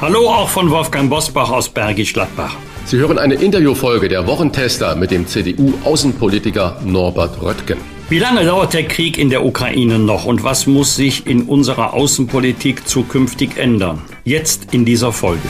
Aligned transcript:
Hallo 0.00 0.28
auch 0.28 0.48
von 0.48 0.70
Wolfgang 0.70 1.10
Bosbach 1.10 1.50
aus 1.50 1.68
Bergisch 1.68 2.12
Gladbach. 2.12 2.54
Sie 2.84 2.98
hören 2.98 3.18
eine 3.18 3.34
Interviewfolge 3.34 4.08
der 4.08 4.28
Wochentester 4.28 4.94
mit 4.94 5.10
dem 5.10 5.26
CDU-Außenpolitiker 5.26 6.80
Norbert 6.84 7.42
Röttgen. 7.42 7.78
Wie 8.08 8.20
lange 8.20 8.44
dauert 8.44 8.74
der 8.74 8.84
Krieg 8.84 9.18
in 9.18 9.28
der 9.28 9.44
Ukraine 9.44 9.98
noch 9.98 10.24
und 10.24 10.44
was 10.44 10.68
muss 10.68 10.94
sich 10.94 11.26
in 11.26 11.42
unserer 11.42 11.94
Außenpolitik 11.94 12.86
zukünftig 12.86 13.56
ändern? 13.56 14.00
Jetzt 14.22 14.72
in 14.72 14.84
dieser 14.84 15.12
Folge. 15.12 15.42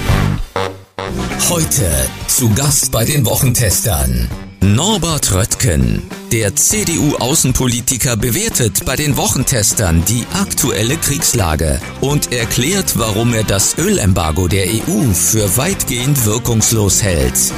Heute 1.50 1.84
zu 2.26 2.48
Gast 2.54 2.90
bei 2.90 3.04
den 3.04 3.26
Wochentestern 3.26 4.30
Norbert 4.60 5.32
Röttgen. 5.32 6.02
Der 6.32 6.56
CDU-Außenpolitiker 6.56 8.16
bewertet 8.16 8.84
bei 8.84 8.96
den 8.96 9.16
Wochentestern 9.16 10.04
die 10.04 10.24
aktuelle 10.34 10.96
Kriegslage 10.96 11.80
und 12.00 12.32
erklärt, 12.32 12.98
warum 12.98 13.34
er 13.34 13.44
das 13.44 13.78
Ölembargo 13.78 14.48
der 14.48 14.66
EU 14.66 15.12
für 15.12 15.56
weitgehend 15.56 16.26
wirkungslos 16.26 17.04
hält. 17.04 17.52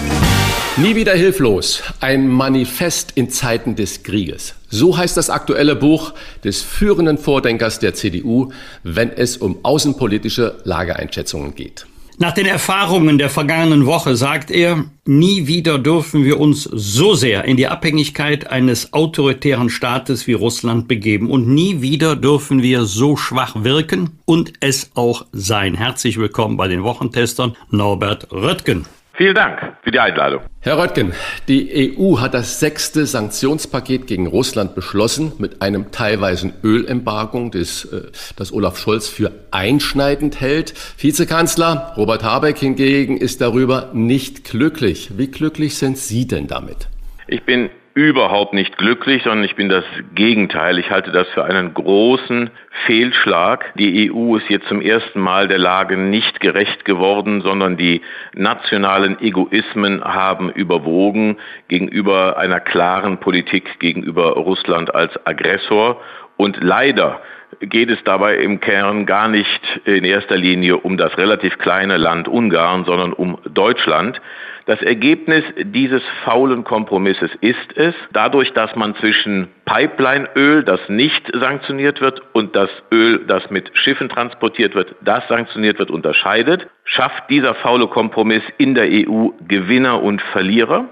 Nie 0.77 0.95
wieder 0.95 1.15
hilflos. 1.15 1.83
Ein 2.01 2.29
Manifest 2.29 3.13
in 3.15 3.31
Zeiten 3.31 3.77
des 3.77 4.03
Krieges. 4.03 4.55
So 4.69 4.97
heißt 4.97 5.17
das 5.17 5.31
aktuelle 5.31 5.77
Buch 5.77 6.13
des 6.45 6.61
führenden 6.61 7.17
Vordenkers 7.17 7.79
der 7.79 7.95
CDU, 7.95 8.53
wenn 8.83 9.11
es 9.11 9.39
um 9.39 9.65
außenpolitische 9.65 10.61
Lageeinschätzungen 10.65 11.55
geht. 11.55 11.87
Nach 12.23 12.33
den 12.33 12.45
Erfahrungen 12.45 13.17
der 13.17 13.31
vergangenen 13.31 13.87
Woche 13.87 14.15
sagt 14.15 14.51
er, 14.51 14.85
nie 15.07 15.47
wieder 15.47 15.79
dürfen 15.79 16.23
wir 16.23 16.39
uns 16.39 16.65
so 16.65 17.15
sehr 17.15 17.47
in 17.47 17.57
die 17.57 17.67
Abhängigkeit 17.67 18.47
eines 18.47 18.93
autoritären 18.93 19.71
Staates 19.71 20.27
wie 20.27 20.35
Russland 20.35 20.87
begeben 20.87 21.31
und 21.31 21.49
nie 21.49 21.81
wieder 21.81 22.17
dürfen 22.17 22.61
wir 22.61 22.85
so 22.85 23.17
schwach 23.17 23.65
wirken 23.65 24.21
und 24.27 24.53
es 24.61 24.91
auch 24.97 25.25
sein. 25.33 25.75
Herzlich 25.75 26.19
willkommen 26.19 26.59
bei 26.59 26.69
den 26.69 26.83
Wochentestern 26.83 27.57
Norbert 27.71 28.31
Röttgen. 28.31 28.85
Vielen 29.21 29.35
Dank 29.35 29.77
für 29.83 29.91
die 29.91 30.01
Einladung. 30.01 30.41
Herr 30.61 30.79
Röttgen, 30.79 31.13
die 31.47 31.95
EU 31.95 32.21
hat 32.21 32.33
das 32.33 32.59
sechste 32.59 33.05
Sanktionspaket 33.05 34.07
gegen 34.07 34.27
Russland 34.27 34.75
beschlossen 34.75 35.35
mit 35.37 35.61
einem 35.61 35.91
teilweisen 35.91 36.55
Ölembargo, 36.65 37.51
das, 37.51 37.85
äh, 37.85 38.05
das 38.37 38.51
Olaf 38.51 38.79
Scholz 38.79 39.09
für 39.09 39.31
einschneidend 39.51 40.41
hält. 40.41 40.73
Vizekanzler 40.97 41.93
Robert 41.99 42.25
Habeck 42.25 42.57
hingegen 42.57 43.19
ist 43.19 43.43
darüber 43.43 43.91
nicht 43.93 44.45
glücklich. 44.45 45.11
Wie 45.19 45.27
glücklich 45.27 45.77
sind 45.77 45.99
Sie 45.99 46.27
denn 46.27 46.47
damit? 46.47 46.89
Ich 47.27 47.43
bin 47.43 47.69
überhaupt 47.95 48.55
nicht 48.55 48.79
glücklich, 48.79 49.25
sondern 49.25 49.45
ich 49.45 49.57
bin 49.57 49.69
das 49.69 49.85
Gegenteil. 50.15 50.79
Ich 50.79 50.91
halte 50.91 51.11
das 51.11 51.29
für 51.31 51.45
einen 51.45 51.75
großen 51.75 52.51
Fehlschlag. 52.87 53.73
Die 53.77 54.11
EU 54.11 54.37
ist 54.37 54.49
jetzt 54.49 54.69
zum 54.69 54.81
ersten 54.81 55.21
Mal 55.21 55.49
der 55.49 55.59
Lage 55.59 55.97
nicht 55.97 56.41
gerecht 56.41 56.85
geworden, 56.85 57.41
sondern 57.41 57.77
die 57.77 58.01
nationalen 58.35 59.21
Egoismen 59.21 60.03
haben 60.05 60.51
überwogen 60.51 61.39
gegenüber 61.69 62.39
einer 62.39 62.61
klaren 62.61 63.19
Politik 63.19 63.81
gegenüber 63.81 64.35
Russland 64.35 64.95
als 64.95 65.13
Aggressor. 65.27 66.01
Und 66.37 66.59
leider 66.63 67.21
geht 67.61 67.91
es 67.91 68.03
dabei 68.05 68.37
im 68.37 68.61
Kern 68.61 69.05
gar 69.05 69.29
nicht 69.29 69.81
in 69.85 70.05
erster 70.05 70.37
Linie 70.37 70.77
um 70.77 70.97
das 70.97 71.19
relativ 71.19 71.59
kleine 71.59 71.97
Land 71.97 72.29
Ungarn, 72.29 72.85
sondern 72.85 73.13
um 73.13 73.39
Deutschland. 73.45 74.21
Das 74.67 74.83
Ergebnis 74.83 75.45
dieses 75.59 76.03
faulen 76.25 76.65
Kompromisses 76.65 77.31
ist 77.41 77.77
es, 77.77 77.95
dadurch, 78.13 78.53
dass 78.53 78.75
man 78.77 78.95
zwischen 78.97 79.49
Pipelineöl, 79.65 80.63
das 80.65 80.81
nicht 80.89 81.31
sanktioniert 81.35 82.01
wird, 82.01 82.21
und 82.33 82.55
das 82.55 82.71
Öl, 82.93 83.25
das 83.27 83.51
mit 83.51 83.71
Schiffen 83.75 84.09
transportiert 84.09 84.75
wird, 84.75 84.95
das 85.03 85.27
sanktioniert 85.29 85.79
wird, 85.79 85.91
unterscheidet, 85.91 86.69
schafft 86.85 87.31
dieser 87.31 87.55
faule 87.55 87.87
Kompromiss 87.89 88.43
in 88.59 88.75
der 88.75 88.89
EU 88.91 89.29
Gewinner 89.49 90.03
und 90.03 90.21
Verlierer. 90.23 90.89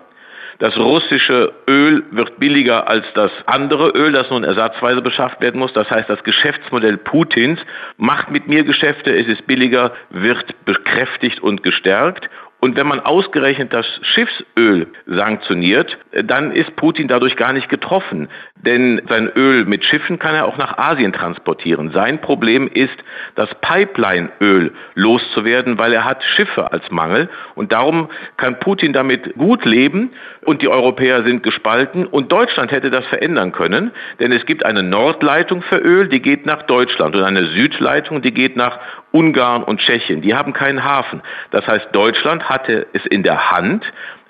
Das 0.59 0.77
russische 0.77 1.53
Öl 1.69 2.03
wird 2.11 2.41
billiger 2.41 2.89
als 2.89 3.05
das 3.15 3.31
andere 3.47 3.91
Öl, 3.91 4.11
das 4.11 4.29
nun 4.29 4.43
ersatzweise 4.43 5.01
beschafft 5.03 5.41
werden 5.41 5.61
muss. 5.61 5.73
Das 5.73 5.89
heißt, 5.89 6.11
das 6.11 6.25
Geschäftsmodell 6.25 6.97
Putins 6.97 7.61
macht 7.97 8.33
mit 8.33 8.49
mir 8.49 8.65
Geschäfte, 8.65 9.15
es 9.15 9.29
ist 9.29 9.47
billiger, 9.47 9.93
wird 10.11 10.65
bekräftigt 10.65 11.41
und 11.41 11.63
gestärkt. 11.63 12.29
Und 12.61 12.77
wenn 12.77 12.89
man 12.89 12.99
ausgerechnet 12.99 13.73
das 13.73 13.87
Schiffsöl 14.03 14.89
sanktioniert, 15.07 15.97
dann 16.25 16.51
ist 16.51 16.75
Putin 16.75 17.07
dadurch 17.07 17.37
gar 17.37 17.53
nicht 17.53 17.69
getroffen. 17.69 18.29
Denn 18.57 19.01
sein 19.09 19.31
Öl 19.37 19.65
mit 19.65 19.85
Schiffen 19.85 20.19
kann 20.19 20.35
er 20.35 20.47
auch 20.47 20.57
nach 20.57 20.77
Asien 20.77 21.13
transportieren. 21.13 21.93
Sein 21.93 22.21
Problem 22.21 22.67
ist, 22.67 22.97
das 23.37 23.49
Pipeline-Öl 23.61 24.73
loszuwerden, 24.95 25.79
weil 25.79 25.93
er 25.93 26.05
hat 26.05 26.25
Schiffe 26.25 26.73
als 26.73 26.91
Mangel. 26.91 27.29
Und 27.55 27.71
darum 27.71 28.09
kann 28.37 28.59
Putin 28.59 28.93
damit 28.93 29.35
gut 29.37 29.65
leben. 29.65 30.11
Und 30.45 30.61
die 30.61 30.69
Europäer 30.69 31.23
sind 31.23 31.45
gespalten. 31.45 32.07
Und 32.07 32.33
Deutschland 32.33 32.73
hätte 32.73 32.91
das 32.91 33.07
verändern 33.07 33.53
können. 33.53 33.93
Denn 34.19 34.33
es 34.33 34.45
gibt 34.47 34.67
eine 34.67 34.83
Nordleitung 34.83 35.63
für 35.63 35.79
Öl, 35.79 36.09
die 36.09 36.21
geht 36.21 36.45
nach 36.45 36.63
Deutschland. 36.63 37.15
Und 37.15 37.23
eine 37.23 37.45
Südleitung, 37.45 38.21
die 38.21 38.33
geht 38.33 38.57
nach 38.57 38.81
Ungarn 39.13 39.63
und 39.63 39.81
Tschechien. 39.81 40.23
Die 40.23 40.35
haben 40.35 40.53
keinen 40.53 40.85
Hafen. 40.85 41.23
Das 41.51 41.67
heißt, 41.67 41.89
Deutschland 41.93 42.49
hatte 42.49 42.87
es 42.93 43.05
in 43.07 43.23
der 43.23 43.51
Hand, 43.51 43.85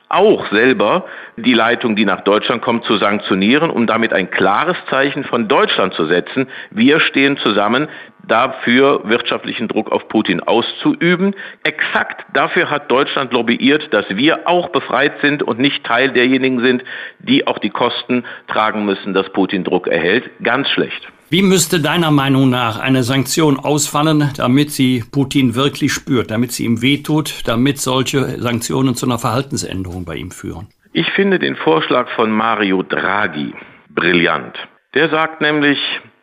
auch 0.09 0.51
selber 0.51 1.05
die 1.37 1.53
Leitung, 1.53 1.95
die 1.95 2.05
nach 2.05 2.23
Deutschland 2.23 2.63
kommt, 2.63 2.85
zu 2.85 2.97
sanktionieren, 2.97 3.71
um 3.71 3.87
damit 3.87 4.13
ein 4.13 4.31
klares 4.31 4.77
Zeichen 4.89 5.25
von 5.25 5.49
Deutschland 5.49 5.93
zu 5.95 6.07
setzen. 6.07 6.49
Wir 6.71 7.01
stehen 7.01 7.37
zusammen, 7.37 7.89
dafür 8.27 9.03
wirtschaftlichen 9.05 9.69
Druck 9.69 9.91
auf 9.93 10.09
Putin 10.09 10.41
auszuüben. 10.41 11.35
Exakt 11.63 12.25
dafür 12.33 12.71
hat 12.71 12.91
Deutschland 12.91 13.33
lobbyiert, 13.33 13.93
dass 13.93 14.07
wir 14.09 14.49
auch 14.49 14.69
befreit 14.71 15.21
sind 15.21 15.43
und 15.43 15.59
nicht 15.59 15.85
Teil 15.85 16.13
derjenigen 16.13 16.61
sind, 16.61 16.85
die 17.19 17.47
auch 17.47 17.59
die 17.59 17.71
Kosten 17.71 18.25
tragen 18.47 18.85
müssen, 18.85 19.13
dass 19.13 19.31
Putin 19.31 19.65
Druck 19.65 19.89
erhält. 19.89 20.31
Ganz 20.43 20.69
schlecht. 20.71 21.09
Wie 21.31 21.43
müsste 21.43 21.81
deiner 21.81 22.11
Meinung 22.11 22.49
nach 22.49 22.79
eine 22.79 23.03
Sanktion 23.03 23.59
ausfallen, 23.59 24.31
damit 24.39 24.71
sie 24.71 25.05
Putin 25.13 25.55
wirklich 25.55 25.93
spürt, 25.93 26.31
damit 26.31 26.53
sie 26.53 26.65
ihm 26.65 26.81
wehtut, 26.81 27.47
damit 27.47 27.77
solche 27.79 28.41
Sanktionen 28.41 28.95
zu 28.95 29.05
einer 29.05 29.19
Verhaltensänderung 29.19 30.07
bei 30.07 30.15
ihm 30.15 30.31
führen? 30.31 30.69
Ich 30.95 31.07
finde 31.11 31.39
den 31.39 31.57
Vorschlag 31.57 32.09
von 32.17 32.31
Mario 32.31 32.83
Draghi 32.83 33.53
brillant. 33.91 34.57
Der 34.95 35.11
sagt 35.11 35.43
nämlich, 35.43 35.79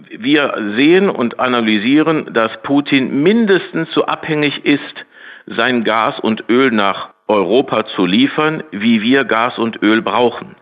wir 0.10 0.74
sehen 0.76 1.12
und 1.12 1.40
analysieren, 1.40 2.34
dass 2.34 2.52
Putin 2.64 3.22
mindestens 3.22 3.88
so 3.94 4.06
abhängig 4.06 4.66
ist, 4.66 5.06
sein 5.46 5.84
Gas 5.84 6.20
und 6.20 6.46
Öl 6.50 6.72
nach 6.72 7.12
Europa 7.28 7.86
zu 7.96 8.08
liefern, 8.08 8.64
wie 8.72 9.04
wir 9.04 9.24
Gas 9.24 9.60
und 9.60 9.84
Öl 9.84 10.02
brauchen. 10.02 10.56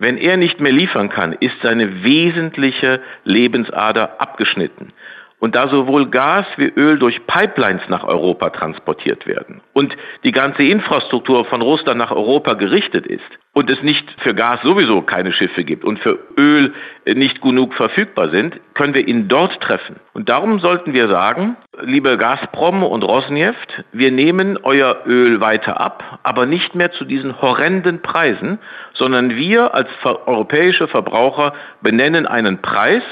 Wenn 0.00 0.16
er 0.16 0.36
nicht 0.36 0.60
mehr 0.60 0.70
liefern 0.70 1.08
kann, 1.08 1.32
ist 1.32 1.56
seine 1.60 2.04
wesentliche 2.04 3.00
Lebensader 3.24 4.20
abgeschnitten. 4.20 4.92
Und 5.40 5.54
da 5.54 5.68
sowohl 5.68 6.10
Gas 6.10 6.46
wie 6.56 6.68
Öl 6.68 6.98
durch 6.98 7.24
Pipelines 7.26 7.82
nach 7.88 8.02
Europa 8.02 8.50
transportiert 8.50 9.26
werden 9.26 9.60
und 9.72 9.96
die 10.24 10.32
ganze 10.32 10.64
Infrastruktur 10.64 11.44
von 11.44 11.62
Russland 11.62 11.96
nach 11.98 12.10
Europa 12.10 12.54
gerichtet 12.54 13.06
ist 13.06 13.22
und 13.52 13.70
es 13.70 13.80
nicht 13.82 14.04
für 14.20 14.34
Gas 14.34 14.60
sowieso 14.62 15.02
keine 15.02 15.32
Schiffe 15.32 15.62
gibt 15.62 15.84
und 15.84 16.00
für 16.00 16.18
Öl 16.36 16.74
nicht 17.06 17.40
genug 17.40 17.74
verfügbar 17.74 18.30
sind, 18.30 18.58
können 18.74 18.94
wir 18.94 19.06
ihn 19.06 19.28
dort 19.28 19.60
treffen. 19.60 19.96
Und 20.12 20.28
darum 20.28 20.58
sollten 20.58 20.92
wir 20.92 21.08
sagen, 21.08 21.56
liebe 21.82 22.16
Gazprom 22.18 22.82
und 22.82 23.04
Rosneft, 23.04 23.84
wir 23.92 24.10
nehmen 24.10 24.58
euer 24.62 25.02
Öl 25.06 25.40
weiter 25.40 25.80
ab, 25.80 26.20
aber 26.24 26.46
nicht 26.46 26.74
mehr 26.74 26.90
zu 26.92 27.04
diesen 27.04 27.40
horrenden 27.40 28.02
Preisen, 28.02 28.58
sondern 28.94 29.36
wir 29.36 29.74
als 29.74 29.88
europäische 30.04 30.88
Verbraucher 30.88 31.52
benennen 31.80 32.26
einen 32.26 32.60
Preis 32.60 33.02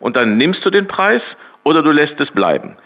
und 0.00 0.16
dann 0.16 0.36
nimmst 0.36 0.64
du 0.64 0.70
den 0.70 0.86
Preis 0.86 1.22
oder 1.64 1.82
du 1.82 1.90
lässt 1.90 2.20
es 2.20 2.30
bleiben. 2.30 2.76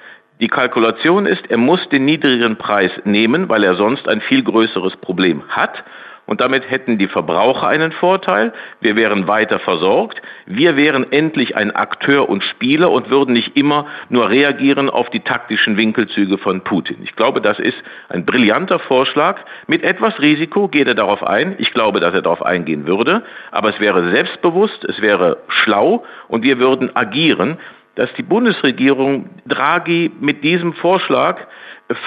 Die 0.41 0.49
Kalkulation 0.49 1.27
ist, 1.27 1.51
er 1.51 1.59
muss 1.59 1.89
den 1.89 2.05
niedrigeren 2.05 2.57
Preis 2.57 2.93
nehmen, 3.05 3.49
weil 3.49 3.65
er 3.65 3.75
sonst 3.75 4.09
ein 4.09 4.21
viel 4.21 4.45
größeres 4.45 4.97
Problem 4.97 5.43
hat. 5.49 5.85
und 6.27 6.43
damit 6.43 6.71
hätten 6.71 6.99
die 6.99 7.09
Verbraucher 7.09 7.67
einen 7.69 7.91
Vorteil, 7.91 8.53
wir 8.83 8.97
wären 8.97 9.27
weiter 9.27 9.59
versorgt, 9.61 10.21
wir 10.45 10.77
wären 10.77 11.11
endlich 11.11 11.57
ein 11.57 11.75
Akteur 11.75 12.29
und 12.29 12.45
Spieler 12.45 12.91
und 12.91 13.09
würden 13.09 13.33
nicht 13.33 13.57
immer 13.57 13.87
nur 14.11 14.29
reagieren 14.29 14.91
auf 14.91 15.09
die 15.09 15.21
taktischen 15.21 15.79
Winkelzüge 15.79 16.37
von 16.37 16.61
Putin. 16.61 16.99
Ich 17.03 17.17
glaube, 17.17 17.41
das 17.41 17.59
ist 17.59 17.79
ein 18.11 18.27
brillanter 18.27 18.79
Vorschlag. 18.79 19.41
Mit 19.69 19.83
etwas 19.83 20.21
Risiko 20.21 20.69
geht 20.69 20.87
er 20.87 20.95
darauf 20.95 21.27
ein. 21.27 21.55
Ich 21.57 21.73
glaube, 21.73 21.99
dass 21.99 22.13
er 22.13 22.21
darauf 22.21 22.43
eingehen 22.43 22.87
würde, 22.87 23.23
aber 23.51 23.71
es 23.71 23.81
wäre 23.81 24.11
selbstbewusst, 24.11 24.85
es 24.85 25.01
wäre 25.01 25.39
schlau 25.49 26.05
und 26.29 26.43
wir 26.43 26.59
würden 26.59 26.95
agieren, 26.95 27.57
dass 27.99 28.09
die 28.17 28.23
Bundesregierung 28.23 29.29
Draghi 29.45 30.13
mit 30.21 30.45
diesem 30.45 30.73
Vorschlag 30.73 31.37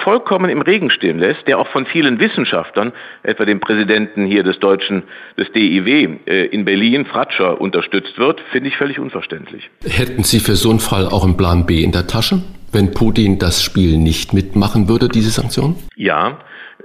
vollkommen 0.04 0.48
im 0.48 0.62
Regen 0.62 0.88
stehen 0.88 1.18
lässt, 1.18 1.46
der 1.46 1.58
auch 1.58 1.66
von 1.68 1.84
vielen 1.84 2.18
Wissenschaftlern, 2.18 2.92
etwa 3.22 3.44
dem 3.44 3.60
Präsidenten 3.60 4.24
hier 4.24 4.42
des 4.42 4.58
deutschen, 4.58 5.02
des 5.36 5.52
DIW 5.52 6.16
äh, 6.24 6.46
in 6.46 6.64
Berlin, 6.64 7.04
Fratscher, 7.04 7.60
unterstützt 7.60 8.16
wird, 8.16 8.40
finde 8.52 8.70
ich 8.70 8.76
völlig 8.78 8.98
unverständlich. 8.98 9.68
Hätten 9.84 10.22
Sie 10.22 10.40
für 10.40 10.56
so 10.56 10.70
einen 10.70 10.80
Fall 10.80 11.06
auch 11.06 11.24
einen 11.24 11.36
Plan 11.36 11.66
B 11.66 11.82
in 11.82 11.92
der 11.92 12.06
Tasche, 12.06 12.42
wenn 12.72 12.94
Putin 12.94 13.38
das 13.38 13.62
Spiel 13.62 13.98
nicht 13.98 14.32
mitmachen 14.32 14.88
würde, 14.88 15.08
diese 15.08 15.28
Sanktionen? 15.28 15.76
Ja, 15.96 16.38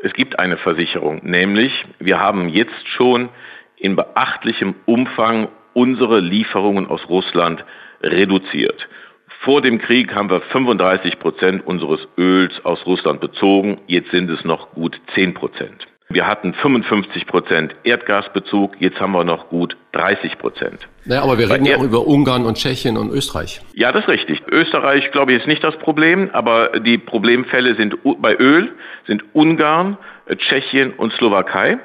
es 0.04 0.12
gibt 0.12 0.38
eine 0.38 0.58
Versicherung, 0.58 1.22
nämlich 1.24 1.72
wir 2.00 2.20
haben 2.20 2.50
jetzt 2.50 2.88
schon 2.98 3.30
in 3.78 3.96
beachtlichem 3.96 4.76
Umfang 4.86 5.48
unsere 5.74 6.20
Lieferungen 6.20 6.88
aus 6.88 7.08
Russland 7.08 7.64
reduziert. 8.02 8.88
Vor 9.42 9.62
dem 9.62 9.80
Krieg 9.80 10.14
haben 10.14 10.30
wir 10.30 10.42
35 10.42 11.20
Prozent 11.20 11.66
unseres 11.66 12.08
Öls 12.18 12.54
aus 12.66 12.86
Russland 12.86 13.22
bezogen. 13.22 13.80
Jetzt 13.88 14.12
sind 14.12 14.30
es 14.30 14.44
noch 14.44 14.72
gut 14.72 15.00
10 15.14 15.34
Prozent. 15.34 15.88
Wir 16.10 16.26
hatten 16.26 16.54
55 16.54 17.28
Prozent 17.28 17.76
Erdgasbezug, 17.84 18.80
jetzt 18.80 19.00
haben 19.02 19.12
wir 19.12 19.26
noch 19.26 19.50
gut 19.50 19.76
30 19.92 20.38
Prozent. 20.38 20.88
Naja, 21.04 21.22
aber 21.22 21.38
wir 21.38 21.50
reden 21.50 21.66
ja 21.66 21.76
auch 21.76 21.84
über 21.84 22.08
Ungarn 22.08 22.46
und 22.46 22.56
Tschechien 22.56 22.96
und 22.96 23.12
Österreich. 23.12 23.60
Ja, 23.74 23.92
das 23.92 24.04
ist 24.04 24.10
richtig. 24.10 24.42
Österreich, 24.50 25.12
glaube 25.12 25.34
ich, 25.34 25.40
ist 25.40 25.48
nicht 25.48 25.64
das 25.66 25.78
Problem, 25.80 26.30
aber 26.32 26.80
die 26.80 26.98
Problemfälle 26.98 27.76
sind 27.76 27.98
bei 28.22 28.36
Öl, 28.38 28.72
sind 29.06 29.24
Ungarn, 29.34 29.98
Tschechien 30.38 30.94
und 30.94 31.12
Slowakei. 31.14 31.78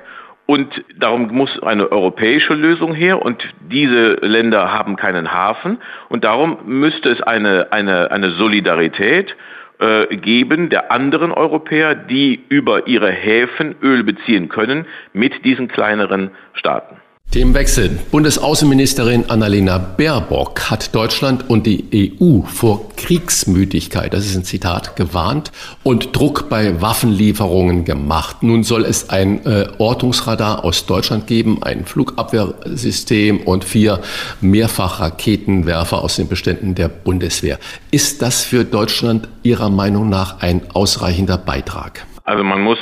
Und 0.47 0.85
darum 0.99 1.29
muss 1.29 1.63
eine 1.63 1.91
europäische 1.93 2.55
Lösung 2.55 2.95
her 2.95 3.23
und 3.23 3.43
diese 3.71 4.15
Länder 4.23 4.73
haben 4.73 4.97
keinen 4.97 5.33
Hafen 5.33 5.79
und 6.09 6.25
darum 6.25 6.59
müsste 6.67 7.11
es 7.11 7.23
eine, 7.23 7.69
eine, 7.71 8.11
eine 8.11 8.33
Solidarität 8.33 9.37
äh, 9.79 10.17
geben 10.17 10.69
der 10.69 10.91
anderen 10.91 11.33
Europäer, 11.33 11.95
die 11.95 12.45
über 12.49 12.87
ihre 12.87 13.11
Häfen 13.11 13.77
Öl 13.83 14.03
beziehen 14.05 14.49
können, 14.49 14.87
mit 15.13 15.45
diesen 15.45 15.69
kleineren 15.69 16.33
Staaten. 16.55 16.97
Themenwechsel. 17.33 17.99
Bundesaußenministerin 18.11 19.31
Annalena 19.31 19.79
Baerbock 19.79 20.71
hat 20.71 20.95
Deutschland 20.95 21.49
und 21.49 21.67
die 21.67 22.13
EU 22.21 22.43
vor 22.43 22.91
Kriegsmüdigkeit, 22.97 24.13
das 24.13 24.27
ist 24.27 24.37
ein 24.37 24.45
Zitat, 24.45 24.97
gewarnt 24.97 25.51
und 25.83 26.15
Druck 26.15 26.51
bei 26.51 26.83
Waffenlieferungen 26.83 27.87
gemacht. 27.87 28.43
Nun 28.43 28.65
soll 28.65 28.85
es 28.85 29.09
ein 29.09 29.47
äh, 29.47 29.67
Ortungsradar 29.79 30.63
aus 30.63 30.85
Deutschland 30.85 31.27
geben, 31.27 31.63
ein 31.63 31.87
Flugabwehrsystem 31.87 33.41
und 33.41 33.65
vier 33.65 34.03
Mehrfachraketenwerfer 34.43 36.05
aus 36.05 36.17
den 36.17 36.29
Beständen 36.29 36.75
der 36.75 36.89
Bundeswehr. 36.89 37.59
Ist 37.91 38.21
das 38.21 38.45
für 38.45 38.67
Deutschland 38.67 39.27
Ihrer 39.43 39.71
Meinung 39.71 40.11
nach 40.11 40.43
ein 40.43 40.61
ausreichender 40.75 41.39
Beitrag? 41.39 42.05
Also 42.25 42.45
man 42.45 42.61
muss 42.61 42.79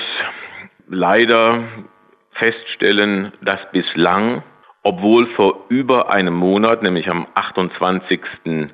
leider 0.88 1.62
feststellen, 2.32 3.32
dass 3.42 3.60
bislang, 3.72 4.42
obwohl 4.82 5.26
vor 5.34 5.66
über 5.68 6.10
einem 6.10 6.34
Monat, 6.34 6.82
nämlich 6.82 7.10
am 7.10 7.26
28. 7.34 8.20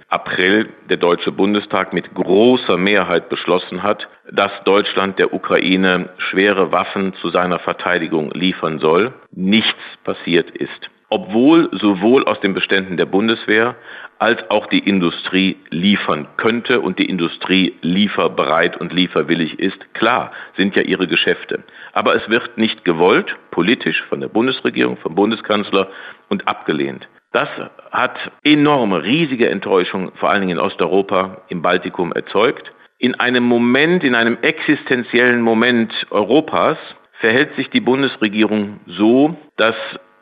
April, 0.09 0.69
der 0.89 0.99
Deutsche 0.99 1.33
Bundestag 1.33 1.93
mit 1.93 2.15
großer 2.15 2.77
Mehrheit 2.77 3.29
beschlossen 3.29 3.83
hat, 3.83 4.09
dass 4.31 4.53
Deutschland 4.65 5.19
der 5.19 5.35
Ukraine 5.35 6.11
schwere 6.19 6.71
Waffen 6.71 7.15
zu 7.15 7.31
seiner 7.31 7.59
Verteidigung 7.59 8.31
liefern 8.33 8.79
soll, 8.79 9.15
nichts 9.33 9.81
passiert 10.05 10.51
ist 10.51 10.91
obwohl 11.09 11.69
sowohl 11.73 12.25
aus 12.25 12.41
den 12.41 12.55
Beständen 12.55 12.97
der 12.97 13.07
Bundeswehr 13.07 13.77
als 14.19 14.51
auch 14.51 14.67
die 14.67 14.79
Industrie 14.79 15.57
liefern 15.71 16.27
könnte 16.37 16.81
und 16.81 16.99
die 16.99 17.05
Industrie 17.05 17.75
lieferbereit 17.83 18.77
und 18.77 18.93
lieferwillig 18.93 19.59
ist. 19.59 19.95
Klar, 19.95 20.33
sind 20.57 20.75
ja 20.75 20.83
ihre 20.83 21.07
Geschäfte. 21.07 21.63
Aber 21.93 22.15
es 22.15 22.29
wird 22.29 22.57
nicht 22.57 22.85
gewollt, 22.85 23.37
politisch 23.51 24.03
von 24.09 24.21
der 24.21 24.29
Bundesregierung, 24.29 24.97
vom 24.97 25.15
Bundeskanzler 25.15 25.89
und 26.29 26.49
abgelehnt. 26.49 27.09
Das 27.33 27.49
hat 27.91 28.19
enorme, 28.45 29.03
riesige 29.03 29.51
Enttäuschung, 29.51 30.13
vor 30.15 30.31
allen 30.31 30.41
Dingen 30.41 30.59
in 30.59 30.65
Osteuropa, 30.65 31.43
im 31.49 31.61
Baltikum 31.61 32.13
erzeugt. 32.13 32.73
In 32.99 33.15
einem 33.21 33.45
Moment, 33.45 34.03
in 34.05 34.15
einem 34.15 34.39
existenziellen 34.41 35.43
Moment 35.43 35.93
Europas 36.11 36.79
verhält 37.21 37.55
sich 37.57 37.69
die 37.69 37.81
Bundesregierung 37.81 38.81
so, 38.87 39.37
dass 39.57 39.77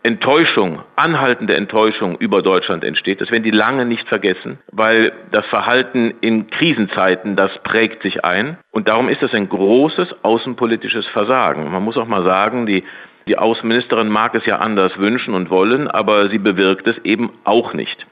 Enttäuschung, 0.04 0.82
anhaltende 0.96 1.56
Enttäuschung 1.56 2.18
über 2.18 2.42
Deutschland 2.42 2.84
entsteht. 2.84 3.22
Das 3.22 3.30
werden 3.30 3.42
die 3.42 3.50
lange 3.50 3.86
nicht 3.86 4.06
vergessen, 4.06 4.58
weil 4.70 5.12
das 5.32 5.46
Verhalten 5.46 6.12
in 6.20 6.50
Krisenzeiten, 6.50 7.36
das 7.36 7.50
prägt 7.62 8.02
sich 8.02 8.22
ein. 8.22 8.58
Und 8.70 8.88
darum 8.88 9.08
ist 9.08 9.22
das 9.22 9.32
ein 9.32 9.48
großes 9.48 10.22
außenpolitisches 10.22 11.06
Versagen. 11.06 11.72
Man 11.72 11.82
muss 11.82 11.96
auch 11.96 12.06
mal 12.06 12.22
sagen, 12.22 12.66
die, 12.66 12.84
die 13.26 13.38
Außenministerin 13.38 14.10
mag 14.10 14.34
es 14.34 14.44
ja 14.44 14.58
anders 14.58 14.98
wünschen 14.98 15.32
und 15.32 15.48
wollen, 15.48 15.88
aber 15.88 16.28
sie 16.28 16.38
bewirkt 16.38 16.86
es 16.86 16.98
eben 16.98 17.30
auch 17.44 17.72
nicht. 17.72 18.06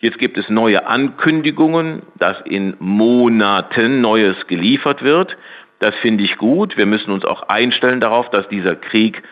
Jetzt 0.00 0.18
gibt 0.18 0.36
es 0.38 0.48
neue 0.48 0.88
Ankündigungen, 0.88 2.02
dass 2.18 2.40
in 2.40 2.74
Monaten 2.80 4.00
Neues 4.00 4.48
geliefert 4.48 5.04
wird. 5.04 5.36
Das 5.78 5.94
finde 6.02 6.24
ich 6.24 6.36
gut. 6.36 6.76
Wir 6.76 6.86
müssen 6.86 7.12
uns 7.12 7.24
auch 7.24 7.44
einstellen 7.44 8.00
darauf, 8.00 8.28
dass 8.30 8.48
dieser 8.48 8.74
Krieg 8.74 9.22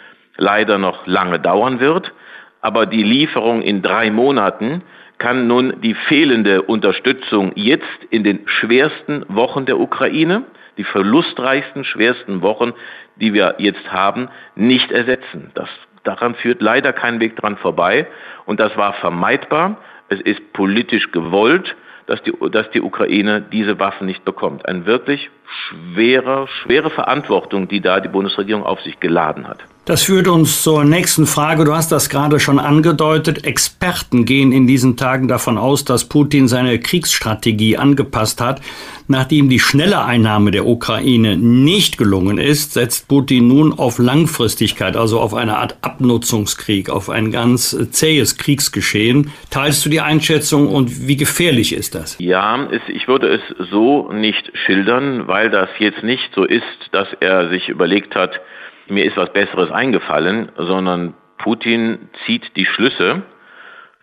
leider 0.40 0.78
noch 0.78 1.06
lange 1.06 1.38
dauern 1.38 1.78
wird. 1.78 2.12
Aber 2.60 2.86
die 2.86 3.02
Lieferung 3.02 3.62
in 3.62 3.82
drei 3.82 4.10
Monaten 4.10 4.82
kann 5.18 5.46
nun 5.46 5.80
die 5.82 5.94
fehlende 5.94 6.62
Unterstützung 6.62 7.52
jetzt 7.54 8.04
in 8.10 8.24
den 8.24 8.40
schwersten 8.46 9.24
Wochen 9.28 9.66
der 9.66 9.78
Ukraine, 9.78 10.44
die 10.78 10.84
verlustreichsten, 10.84 11.84
schwersten 11.84 12.42
Wochen, 12.42 12.72
die 13.16 13.34
wir 13.34 13.56
jetzt 13.58 13.92
haben, 13.92 14.28
nicht 14.56 14.90
ersetzen. 14.90 15.50
Das, 15.54 15.68
daran 16.04 16.34
führt 16.34 16.62
leider 16.62 16.92
kein 16.92 17.20
Weg 17.20 17.36
dran 17.36 17.56
vorbei. 17.58 18.06
Und 18.46 18.60
das 18.60 18.76
war 18.76 18.94
vermeidbar. 18.94 19.76
Es 20.08 20.20
ist 20.22 20.52
politisch 20.54 21.12
gewollt, 21.12 21.76
dass 22.06 22.22
die, 22.22 22.32
dass 22.50 22.70
die 22.70 22.80
Ukraine 22.80 23.42
diese 23.42 23.78
Waffen 23.78 24.06
nicht 24.06 24.24
bekommt. 24.24 24.66
Ein 24.66 24.86
wirklich 24.86 25.30
schwerer, 25.46 26.48
schwere 26.48 26.90
Verantwortung, 26.90 27.68
die 27.68 27.80
da 27.80 28.00
die 28.00 28.08
Bundesregierung 28.08 28.64
auf 28.64 28.80
sich 28.80 28.98
geladen 29.00 29.46
hat. 29.46 29.58
Das 29.90 30.04
führt 30.04 30.28
uns 30.28 30.62
zur 30.62 30.84
nächsten 30.84 31.26
Frage. 31.26 31.64
Du 31.64 31.74
hast 31.74 31.90
das 31.90 32.08
gerade 32.08 32.38
schon 32.38 32.60
angedeutet. 32.60 33.44
Experten 33.44 34.24
gehen 34.24 34.52
in 34.52 34.68
diesen 34.68 34.96
Tagen 34.96 35.26
davon 35.26 35.58
aus, 35.58 35.84
dass 35.84 36.08
Putin 36.08 36.46
seine 36.46 36.78
Kriegsstrategie 36.78 37.76
angepasst 37.76 38.40
hat. 38.40 38.60
Nachdem 39.08 39.48
die 39.48 39.58
schnelle 39.58 40.04
Einnahme 40.04 40.52
der 40.52 40.64
Ukraine 40.64 41.36
nicht 41.36 41.98
gelungen 41.98 42.38
ist, 42.38 42.74
setzt 42.74 43.08
Putin 43.08 43.48
nun 43.48 43.76
auf 43.76 43.98
Langfristigkeit, 43.98 44.96
also 44.96 45.18
auf 45.18 45.34
eine 45.34 45.58
Art 45.58 45.78
Abnutzungskrieg, 45.82 46.88
auf 46.88 47.10
ein 47.10 47.32
ganz 47.32 47.76
zähes 47.90 48.38
Kriegsgeschehen. 48.38 49.32
Teilst 49.50 49.84
du 49.84 49.90
die 49.90 50.00
Einschätzung 50.00 50.68
und 50.68 51.08
wie 51.08 51.16
gefährlich 51.16 51.74
ist 51.74 51.96
das? 51.96 52.16
Ja, 52.20 52.68
ich 52.86 53.08
würde 53.08 53.26
es 53.26 53.68
so 53.72 54.12
nicht 54.12 54.52
schildern, 54.66 55.26
weil 55.26 55.50
das 55.50 55.68
jetzt 55.80 56.04
nicht 56.04 56.30
so 56.36 56.44
ist, 56.44 56.62
dass 56.92 57.08
er 57.18 57.48
sich 57.48 57.68
überlegt 57.68 58.14
hat, 58.14 58.40
mir 58.88 59.04
ist 59.04 59.16
was 59.16 59.32
Besseres 59.32 59.70
eingefallen, 59.70 60.50
sondern 60.56 61.14
Putin 61.38 62.10
zieht 62.26 62.56
die 62.56 62.66
Schlüsse 62.66 63.22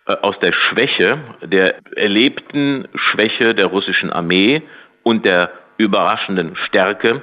äh, 0.06 0.16
aus 0.22 0.38
der 0.40 0.52
Schwäche, 0.52 1.18
der 1.42 1.76
erlebten 1.96 2.88
Schwäche 2.94 3.54
der 3.54 3.66
russischen 3.66 4.10
Armee 4.10 4.62
und 5.02 5.24
der 5.24 5.52
überraschenden 5.76 6.56
Stärke 6.56 7.22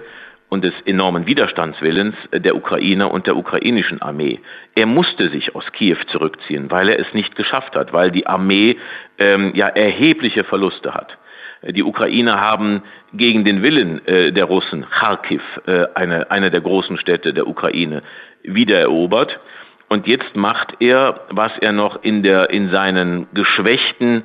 und 0.49 0.63
des 0.63 0.73
enormen 0.85 1.25
Widerstandswillens 1.25 2.15
der 2.31 2.55
Ukrainer 2.55 3.11
und 3.11 3.27
der 3.27 3.35
ukrainischen 3.35 4.01
Armee. 4.01 4.39
Er 4.75 4.85
musste 4.85 5.29
sich 5.29 5.55
aus 5.55 5.69
Kiew 5.73 5.97
zurückziehen, 6.07 6.71
weil 6.71 6.89
er 6.89 6.99
es 6.99 7.13
nicht 7.13 7.35
geschafft 7.35 7.75
hat, 7.75 7.91
weil 7.91 8.11
die 8.11 8.27
Armee 8.27 8.77
ähm, 9.17 9.51
ja 9.55 9.67
erhebliche 9.67 10.43
Verluste 10.43 10.93
hat. 10.93 11.17
Die 11.63 11.83
Ukrainer 11.83 12.39
haben 12.39 12.83
gegen 13.13 13.43
den 13.43 13.63
Willen 13.63 14.05
äh, 14.07 14.31
der 14.31 14.45
Russen 14.45 14.85
Kharkiv, 14.89 15.41
äh, 15.65 15.85
eine, 15.95 16.29
eine 16.31 16.51
der 16.51 16.61
großen 16.61 16.97
Städte 16.97 17.33
der 17.33 17.47
Ukraine, 17.47 18.03
wiedererobert. 18.43 19.39
Und 19.87 20.07
jetzt 20.07 20.35
macht 20.35 20.75
er, 20.79 21.21
was 21.29 21.51
er 21.59 21.71
noch 21.71 22.03
in, 22.03 22.23
der, 22.23 22.49
in 22.49 22.69
seinen 22.69 23.27
geschwächten 23.33 24.23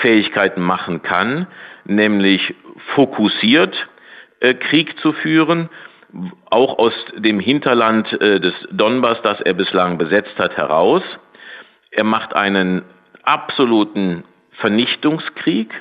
Fähigkeiten 0.00 0.62
machen 0.62 1.02
kann, 1.02 1.46
nämlich 1.84 2.54
fokussiert 2.94 3.74
äh, 4.40 4.54
Krieg 4.54 4.98
zu 5.00 5.12
führen, 5.12 5.68
auch 6.50 6.78
aus 6.78 6.92
dem 7.16 7.40
Hinterland 7.40 8.12
äh, 8.20 8.40
des 8.40 8.54
Donbass, 8.70 9.20
das 9.22 9.40
er 9.40 9.54
bislang 9.54 9.98
besetzt 9.98 10.38
hat, 10.38 10.56
heraus. 10.56 11.02
Er 11.90 12.04
macht 12.04 12.34
einen 12.34 12.82
absoluten 13.22 14.24
Vernichtungskrieg. 14.52 15.72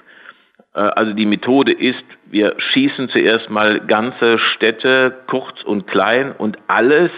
Äh, 0.73 0.79
also 0.79 1.13
die 1.13 1.25
Methode 1.25 1.71
ist, 1.71 2.03
wir 2.25 2.55
schießen 2.57 3.09
zuerst 3.09 3.49
mal 3.49 3.81
ganze 3.81 4.39
Städte 4.39 5.19
kurz 5.27 5.63
und 5.63 5.87
klein 5.87 6.31
und 6.31 6.57
alles, 6.67 7.11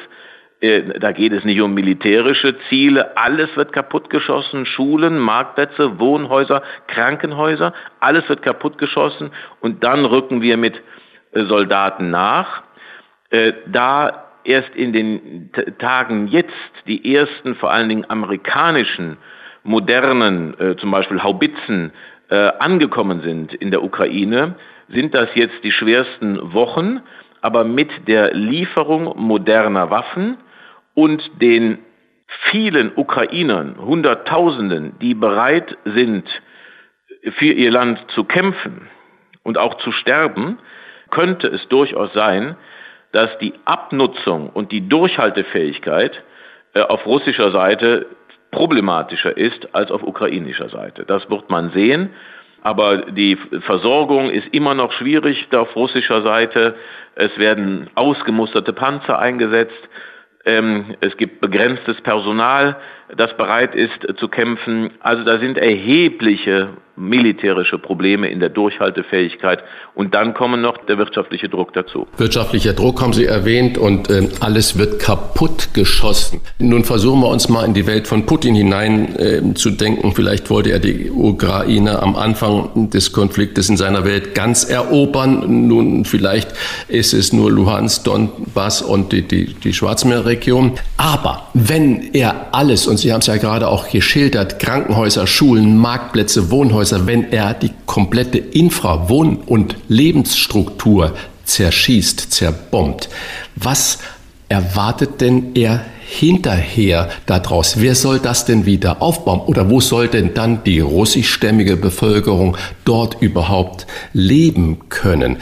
äh, 0.61 0.99
da 0.99 1.11
geht 1.11 1.33
es 1.33 1.43
nicht 1.43 1.61
um 1.61 1.73
militärische 1.73 2.55
Ziele, 2.69 3.17
alles 3.17 3.55
wird 3.55 3.73
kaputtgeschossen, 3.73 4.65
Schulen, 4.65 5.19
Marktplätze, 5.19 5.99
Wohnhäuser, 5.99 6.63
Krankenhäuser, 6.87 7.73
alles 7.99 8.27
wird 8.29 8.41
kaputtgeschossen 8.41 9.31
und 9.59 9.83
dann 9.83 10.05
rücken 10.05 10.41
wir 10.41 10.57
mit 10.57 10.81
äh, 11.31 11.43
Soldaten 11.45 12.09
nach. 12.09 12.63
Da 13.65 14.25
erst 14.43 14.75
in 14.75 14.93
den 14.93 15.49
Tagen 15.79 16.27
jetzt 16.27 16.53
die 16.85 17.15
ersten, 17.15 17.55
vor 17.55 17.71
allen 17.71 17.89
Dingen 17.89 18.05
amerikanischen, 18.07 19.17
modernen, 19.63 20.77
zum 20.77 20.91
Beispiel 20.91 21.23
Haubitzen, 21.23 21.93
angekommen 22.29 23.21
sind 23.21 23.53
in 23.53 23.69
der 23.69 23.83
Ukraine, 23.83 24.55
sind 24.89 25.13
das 25.13 25.29
jetzt 25.35 25.63
die 25.63 25.71
schwersten 25.71 26.53
Wochen, 26.53 27.01
aber 27.41 27.63
mit 27.63 28.07
der 28.07 28.33
Lieferung 28.33 29.13
moderner 29.17 29.89
Waffen 29.91 30.37
und 30.95 31.21
den 31.41 31.79
vielen 32.51 32.91
Ukrainern, 32.95 33.77
Hunderttausenden, 33.77 34.97
die 34.99 35.13
bereit 35.13 35.77
sind, 35.85 36.27
für 37.37 37.51
ihr 37.53 37.71
Land 37.71 37.99
zu 38.09 38.23
kämpfen 38.23 38.89
und 39.43 39.57
auch 39.57 39.75
zu 39.77 39.91
sterben, 39.91 40.59
könnte 41.09 41.47
es 41.47 41.67
durchaus 41.69 42.11
sein, 42.13 42.55
dass 43.11 43.37
die 43.37 43.53
Abnutzung 43.65 44.49
und 44.49 44.71
die 44.71 44.87
Durchhaltefähigkeit 44.89 46.23
äh, 46.73 46.81
auf 46.81 47.05
russischer 47.05 47.51
Seite 47.51 48.07
problematischer 48.53 49.35
ist 49.35 49.75
als 49.75 49.91
auf 49.91 50.03
ukrainischer 50.03 50.69
Seite. 50.69 51.03
Das 51.05 51.29
wird 51.29 51.49
man 51.49 51.71
sehen. 51.71 52.11
Aber 52.61 53.11
die 53.11 53.35
Versorgung 53.65 54.29
ist 54.29 54.47
immer 54.53 54.73
noch 54.73 54.93
schwierig 54.93 55.47
auf 55.53 55.75
russischer 55.75 56.21
Seite. 56.21 56.75
Es 57.15 57.37
werden 57.37 57.89
ausgemusterte 57.95 58.71
Panzer 58.71 59.19
eingesetzt. 59.19 59.89
Ähm, 60.45 60.95
es 61.01 61.17
gibt 61.17 61.41
begrenztes 61.41 61.99
Personal, 62.01 62.77
das 63.17 63.35
bereit 63.37 63.75
ist 63.75 64.07
äh, 64.07 64.15
zu 64.15 64.27
kämpfen. 64.27 64.91
Also 64.99 65.23
da 65.23 65.39
sind 65.39 65.57
erhebliche 65.57 66.69
militärische 66.95 67.79
Probleme 67.79 68.29
in 68.29 68.39
der 68.39 68.49
Durchhaltefähigkeit. 68.49 69.63
Und 69.95 70.13
dann 70.13 70.33
kommen 70.33 70.61
noch 70.61 70.77
der 70.85 70.97
wirtschaftliche 70.97 71.49
Druck 71.49 71.73
dazu. 71.73 72.07
Wirtschaftlicher 72.17 72.73
Druck 72.73 73.01
haben 73.01 73.13
Sie 73.13 73.25
erwähnt 73.25 73.77
und 73.77 74.09
äh, 74.09 74.29
alles 74.39 74.77
wird 74.77 74.99
kaputt 74.99 75.73
geschossen. 75.73 76.41
Nun 76.59 76.83
versuchen 76.83 77.21
wir 77.21 77.29
uns 77.29 77.49
mal 77.49 77.65
in 77.65 77.73
die 77.73 77.87
Welt 77.87 78.07
von 78.07 78.25
Putin 78.25 78.53
hinein 78.53 79.15
äh, 79.15 79.53
zu 79.55 79.71
denken. 79.71 80.13
Vielleicht 80.13 80.49
wollte 80.49 80.71
er 80.71 80.79
die 80.79 81.09
Ukraine 81.09 82.01
am 82.01 82.15
Anfang 82.15 82.89
des 82.91 83.11
Konfliktes 83.11 83.69
in 83.69 83.77
seiner 83.77 84.05
Welt 84.05 84.35
ganz 84.35 84.63
erobern. 84.63 85.67
Nun 85.67 86.05
vielleicht 86.05 86.53
ist 86.87 87.13
es 87.13 87.33
nur 87.33 87.51
Luhansk, 87.51 88.03
Donbass 88.03 88.81
und 88.83 89.11
die, 89.11 89.23
die, 89.23 89.53
die 89.53 89.73
Schwarzmeerregion. 89.73 90.73
Aber 90.97 91.47
wenn 91.53 92.13
er 92.13 92.47
alles, 92.51 92.87
und 92.87 92.97
Sie 93.03 93.11
haben 93.11 93.19
es 93.19 93.27
ja 93.27 93.35
gerade 93.35 93.67
auch 93.67 93.89
geschildert, 93.89 94.59
Krankenhäuser, 94.59 95.27
Schulen, 95.27 95.77
Marktplätze, 95.77 96.51
Wohnhäuser, 96.51 97.05
wenn 97.05 97.33
er 97.33 97.53
die 97.53 97.71
komplette 97.85 98.37
Infra-, 98.37 99.09
Wohn- 99.09 99.39
und 99.45 99.75
Lebensstruktur 99.89 101.13
zerschießt, 101.43 102.31
zerbombt. 102.31 103.09
Was 103.57 103.99
erwartet 104.47 105.19
denn 105.19 105.53
er 105.53 105.83
hinterher 106.07 107.09
daraus? 107.25 107.81
Wer 107.81 107.95
soll 107.95 108.19
das 108.19 108.45
denn 108.45 108.65
wieder 108.65 109.01
aufbauen? 109.01 109.41
Oder 109.41 109.69
wo 109.69 109.81
soll 109.81 110.07
denn 110.07 110.33
dann 110.33 110.63
die 110.63 110.79
russischstämmige 110.79 111.75
Bevölkerung 111.75 112.55
dort 112.85 113.21
überhaupt 113.21 113.85
leben 114.13 114.87
können? 114.87 115.39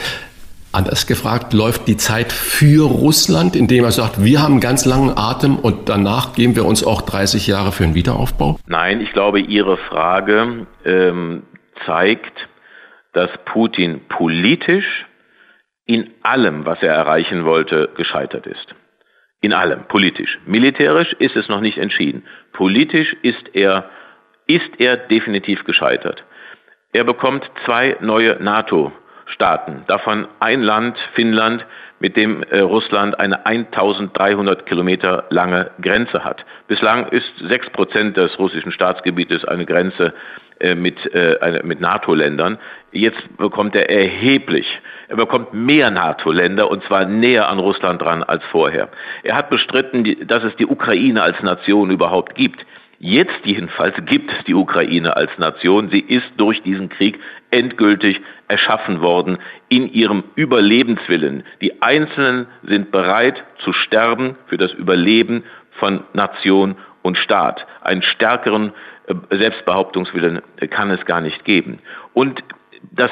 Anders 0.74 1.06
gefragt, 1.06 1.52
läuft 1.52 1.90
die 1.90 1.98
Zeit 1.98 2.32
für 2.32 2.88
Russland, 2.88 3.58
indem 3.58 3.84
er 3.84 3.92
sagt, 3.92 4.24
wir 4.24 4.42
haben 4.42 4.54
einen 4.54 4.62
ganz 4.62 4.86
langen 4.86 5.18
Atem 5.18 5.58
und 5.58 5.90
danach 5.90 6.34
geben 6.34 6.56
wir 6.56 6.64
uns 6.64 6.86
auch 6.86 7.02
30 7.02 7.46
Jahre 7.48 7.74
für 7.74 7.84
einen 7.84 7.94
Wiederaufbau? 7.94 8.58
Nein, 8.68 9.02
ich 9.02 9.12
glaube, 9.12 9.42
Ihre 9.42 9.76
Frage 9.76 10.68
ähm, 10.86 11.44
zeigt, 11.86 12.48
dass 13.12 13.30
Putin 13.44 14.00
politisch 14.08 15.06
in 15.86 16.10
allem, 16.24 16.66
was 16.66 16.82
er 16.82 16.94
erreichen 16.94 17.44
wollte, 17.44 17.90
gescheitert 17.98 18.48
ist. 18.48 18.74
In 19.42 19.52
allem, 19.52 19.88
politisch. 19.90 20.40
Militärisch 20.46 21.12
ist 21.20 21.36
es 21.36 21.50
noch 21.50 21.60
nicht 21.60 21.80
entschieden. 21.80 22.24
Politisch 22.54 23.14
ist 23.24 23.54
er, 23.54 23.90
ist 24.48 24.70
er 24.78 24.96
definitiv 24.96 25.66
gescheitert. 25.66 26.24
Er 26.94 27.04
bekommt 27.04 27.50
zwei 27.66 27.98
neue 28.00 28.42
NATO 28.42 28.94
Staaten. 29.26 29.84
Davon 29.88 30.28
ein 30.40 30.62
Land, 30.62 30.98
Finnland, 31.14 31.66
mit 32.02 32.18
dem 32.18 32.44
äh, 32.44 32.60
Russland 32.60 33.20
eine 33.20 33.46
1300 33.46 34.66
Kilometer 34.66 35.26
lange 35.30 35.70
Grenze 35.82 36.24
hat. 36.24 36.44
Bislang 36.68 37.08
ist 37.08 37.32
sechs 37.38 37.70
Prozent 37.70 38.18
des 38.18 38.38
russischen 38.40 38.72
Staatsgebietes 38.72 39.46
eine 39.46 39.66
Grenze 39.66 40.14
äh, 40.60 40.74
mit, 40.76 41.14
äh, 41.14 41.62
mit 41.64 41.80
NATO-Ländern. 41.80 42.58
Jetzt 42.92 43.38
bekommt 43.38 43.76
er 43.76 43.90
erheblich, 43.90 44.68
er 45.08 45.16
bekommt 45.16 45.54
mehr 45.54 45.92
NATO-Länder 45.92 46.70
und 46.70 46.84
zwar 46.84 47.06
näher 47.06 47.48
an 47.50 47.60
Russland 47.60 48.02
dran 48.02 48.24
als 48.24 48.44
vorher. 48.46 48.90
Er 49.24 49.36
hat 49.36 49.50
bestritten, 49.50 50.28
dass 50.28 50.44
es 50.44 50.56
die 50.56 50.66
Ukraine 50.66 51.22
als 51.22 51.42
Nation 51.42 51.92
überhaupt 51.92 52.36
gibt. 52.36 52.66
Jetzt 53.04 53.46
jedenfalls 53.46 53.96
gibt 54.06 54.32
es 54.32 54.44
die 54.46 54.54
Ukraine 54.54 55.16
als 55.18 55.36
Nation. 55.40 55.90
Sie 55.90 56.02
ist 56.02 56.32
durch 56.38 56.62
diesen 56.62 56.90
Krieg 56.90 57.20
endgültig 57.50 58.22
erschaffen 58.48 59.02
worden 59.02 59.40
in 59.70 59.92
ihrem 59.92 60.24
Überlebenswillen. 60.36 61.44
Die 61.62 61.82
Einzelnen 61.82 62.46
sind 62.62 62.92
bereit 62.92 63.44
zu 63.58 63.74
sterben 63.74 64.36
für 64.46 64.58
das 64.58 64.72
Überleben 64.74 65.44
von 65.80 66.04
Nation 66.14 66.76
und 67.02 67.18
Staat. 67.18 67.66
Einen 67.82 68.04
stärkeren 68.04 68.72
äh, 69.08 69.16
Selbstbehauptungswillen 69.36 70.42
kann 70.70 70.92
es 70.92 71.04
gar 71.06 71.22
nicht 71.22 71.44
geben. 71.44 71.80
Und 72.14 72.44
das 72.92 73.10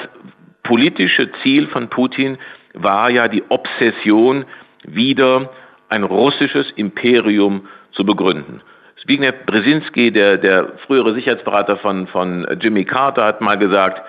politische 0.62 1.32
Ziel 1.42 1.66
von 1.66 1.90
Putin 1.90 2.38
war 2.76 3.10
ja 3.10 3.28
die 3.28 3.42
Obsession, 3.50 4.46
wieder 4.84 5.50
ein 5.90 6.04
russisches 6.04 6.70
Imperium 6.76 7.68
zu 7.92 8.06
begründen. 8.06 8.62
Zbigniew 9.02 9.34
Brzezinski, 9.46 10.12
der, 10.12 10.38
der 10.38 10.74
frühere 10.86 11.14
Sicherheitsberater 11.14 11.78
von, 11.78 12.08
von 12.08 12.46
Jimmy 12.60 12.84
Carter, 12.84 13.24
hat 13.24 13.42
mal 13.42 13.58
gesagt, 13.58 14.02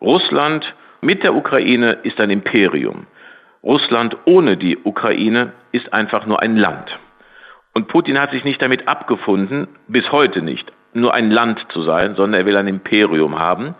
Russland 0.00 0.74
mit 1.00 1.22
der 1.22 1.34
Ukraine 1.34 1.98
ist 2.04 2.20
ein 2.20 2.30
Imperium. 2.30 3.06
Russland 3.64 4.16
ohne 4.26 4.56
die 4.56 4.78
Ukraine 4.78 5.52
ist 5.72 5.92
einfach 5.92 6.26
nur 6.26 6.40
ein 6.40 6.56
Land. 6.56 6.98
Und 7.74 7.88
Putin 7.88 8.20
hat 8.20 8.30
sich 8.30 8.44
nicht 8.44 8.62
damit 8.62 8.86
abgefunden, 8.86 9.68
bis 9.88 10.10
heute 10.12 10.42
nicht, 10.42 10.72
nur 10.94 11.14
ein 11.14 11.30
Land 11.30 11.66
zu 11.70 11.82
sein, 11.82 12.14
sondern 12.14 12.40
er 12.40 12.46
will 12.46 12.56
ein 12.56 12.68
Imperium 12.68 13.38
haben. 13.38 13.74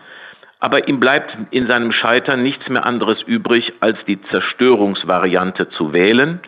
Aber 0.61 0.89
ihm 0.89 0.99
bleibt 0.99 1.37
in 1.53 1.69
seinem 1.69 1.93
Scheitern 1.93 2.43
nichts 2.43 2.69
mehr 2.69 2.85
anderes 2.85 3.23
übrig, 3.23 3.75
als 3.79 3.97
die 4.07 4.21
Zerstörungsvariante 4.23 5.69
zu 5.71 5.93
wählen 5.93 6.41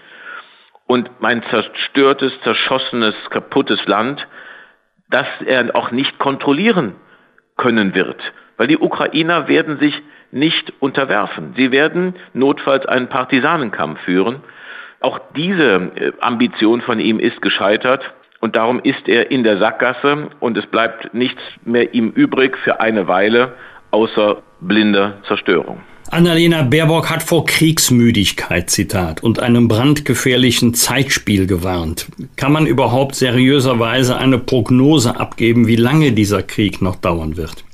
und 0.90 1.08
mein 1.20 1.44
zerstörtes, 1.44 2.32
zerschossenes, 2.42 3.14
kaputtes 3.30 3.78
Land, 3.86 4.26
das 5.08 5.28
er 5.46 5.76
auch 5.76 5.92
nicht 5.92 6.18
kontrollieren 6.18 6.96
können 7.56 7.94
wird. 7.94 8.20
Weil 8.56 8.66
die 8.66 8.76
Ukrainer 8.76 9.46
werden 9.46 9.78
sich 9.78 9.94
nicht 10.32 10.72
unterwerfen. 10.80 11.54
Sie 11.56 11.70
werden 11.70 12.16
notfalls 12.32 12.86
einen 12.86 13.06
Partisanenkampf 13.06 14.00
führen. 14.00 14.42
Auch 14.98 15.20
diese 15.36 15.92
äh, 15.94 16.12
Ambition 16.18 16.80
von 16.80 16.98
ihm 16.98 17.20
ist 17.20 17.40
gescheitert. 17.40 18.02
Und 18.40 18.56
darum 18.56 18.80
ist 18.80 19.08
er 19.08 19.30
in 19.30 19.44
der 19.44 19.58
Sackgasse 19.58 20.30
und 20.40 20.58
es 20.58 20.66
bleibt 20.66 21.14
nichts 21.14 21.40
mehr 21.64 21.94
ihm 21.94 22.10
übrig 22.10 22.58
für 22.58 22.80
eine 22.80 23.06
Weile 23.06 23.54
außer 23.92 24.42
blinder 24.60 25.18
Zerstörung. 25.28 25.82
Annalena 26.12 26.62
Baerbock 26.62 27.08
hat 27.08 27.22
vor 27.22 27.46
Kriegsmüdigkeit, 27.46 28.68
Zitat, 28.68 29.22
und 29.22 29.38
einem 29.38 29.68
brandgefährlichen 29.68 30.74
Zeitspiel 30.74 31.46
gewarnt. 31.46 32.08
Kann 32.34 32.52
man 32.52 32.66
überhaupt 32.66 33.14
seriöserweise 33.14 34.16
eine 34.16 34.38
Prognose 34.38 35.20
abgeben, 35.20 35.68
wie 35.68 35.76
lange 35.76 36.10
dieser 36.10 36.42
Krieg 36.42 36.82
noch 36.82 36.96
dauern 36.96 37.36
wird? 37.36 37.64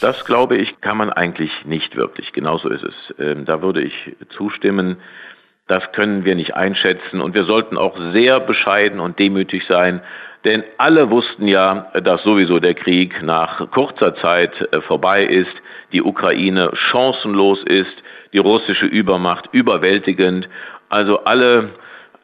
Das 0.00 0.24
glaube 0.24 0.56
ich, 0.56 0.80
kann 0.80 0.96
man 0.96 1.08
eigentlich 1.08 1.52
nicht 1.66 1.94
wirklich. 1.94 2.32
Genauso 2.32 2.68
ist 2.68 2.82
es. 2.82 3.14
Ähm, 3.20 3.44
da 3.44 3.62
würde 3.62 3.82
ich 3.82 3.94
zustimmen. 4.36 4.96
Das 5.68 5.92
können 5.92 6.24
wir 6.24 6.34
nicht 6.34 6.54
einschätzen 6.56 7.20
und 7.20 7.34
wir 7.34 7.44
sollten 7.44 7.78
auch 7.78 7.96
sehr 8.12 8.40
bescheiden 8.40 8.98
und 8.98 9.20
demütig 9.20 9.62
sein, 9.68 10.00
denn 10.44 10.62
alle 10.76 11.10
wussten 11.10 11.48
ja, 11.48 11.90
dass 12.02 12.22
sowieso 12.22 12.58
der 12.58 12.74
Krieg 12.74 13.22
nach 13.22 13.70
kurzer 13.70 14.14
Zeit 14.16 14.52
äh, 14.72 14.80
vorbei 14.82 15.24
ist, 15.24 15.54
die 15.92 16.02
Ukraine 16.02 16.70
chancenlos 16.74 17.62
ist, 17.64 18.02
die 18.32 18.38
russische 18.38 18.86
Übermacht 18.86 19.48
überwältigend 19.52 20.48
Also 20.90 21.24
alle, 21.24 21.70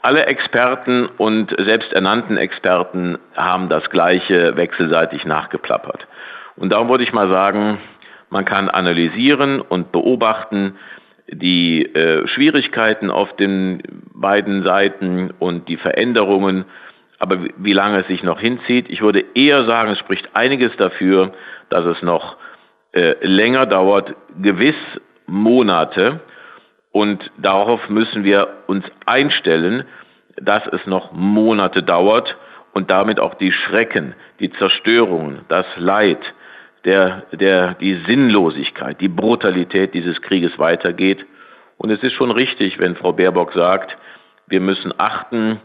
alle 0.03 0.27
Experten 0.27 1.09
und 1.17 1.55
selbsternannten 1.59 2.37
Experten 2.37 3.19
haben 3.37 3.69
das 3.69 3.89
Gleiche 3.91 4.57
wechselseitig 4.57 5.25
nachgeplappert. 5.25 6.07
Und 6.57 6.73
darum 6.73 6.89
würde 6.89 7.05
ich 7.05 7.13
mal 7.13 7.29
sagen, 7.29 7.79
man 8.29 8.45
kann 8.45 8.69
analysieren 8.69 9.61
und 9.61 9.93
beobachten 9.93 10.77
die 11.33 11.87
äh, 11.87 12.27
Schwierigkeiten 12.27 13.11
auf 13.11 13.35
den 13.37 13.83
beiden 14.15 14.63
Seiten 14.65 15.33
und 15.39 15.69
die 15.69 15.77
Veränderungen, 15.77 16.65
aber 17.21 17.39
wie 17.59 17.75
lange 17.75 18.01
es 18.01 18.07
sich 18.07 18.23
noch 18.23 18.41
hinzieht, 18.41 18.89
ich 18.89 19.03
würde 19.03 19.23
eher 19.35 19.65
sagen, 19.67 19.93
es 19.93 19.99
spricht 19.99 20.35
einiges 20.35 20.75
dafür, 20.79 21.33
dass 21.69 21.85
es 21.85 22.03
noch 22.03 22.37
äh, 22.93 23.15
länger 23.21 23.67
dauert, 23.67 24.15
gewiss 24.41 24.75
Monate. 25.27 26.21
Und 26.93 27.31
darauf 27.37 27.89
müssen 27.91 28.25
wir 28.25 28.49
uns 28.67 28.85
einstellen, 29.05 29.85
dass 30.37 30.67
es 30.69 30.87
noch 30.87 31.13
Monate 31.13 31.83
dauert 31.83 32.37
und 32.73 32.91
damit 32.91 33.21
auch 33.21 33.35
die 33.35 33.53
Schrecken, 33.53 34.15
die 34.41 34.51
Zerstörungen, 34.51 35.43
das 35.49 35.67
Leid, 35.77 36.21
der, 36.87 37.27
der, 37.33 37.75
die 37.75 37.97
Sinnlosigkeit, 38.07 38.99
die 38.99 39.09
Brutalität 39.09 39.93
dieses 39.93 40.23
Krieges 40.23 40.59
weitergeht. 40.59 41.27
Und 41.77 41.91
es 41.91 42.03
ist 42.03 42.15
schon 42.15 42.31
richtig, 42.31 42.79
wenn 42.79 42.97
Frau 42.97 43.13
Baerbock 43.13 43.53
sagt, 43.53 43.99
wir 44.47 44.61
müssen 44.61 44.95
achten, 44.97 45.61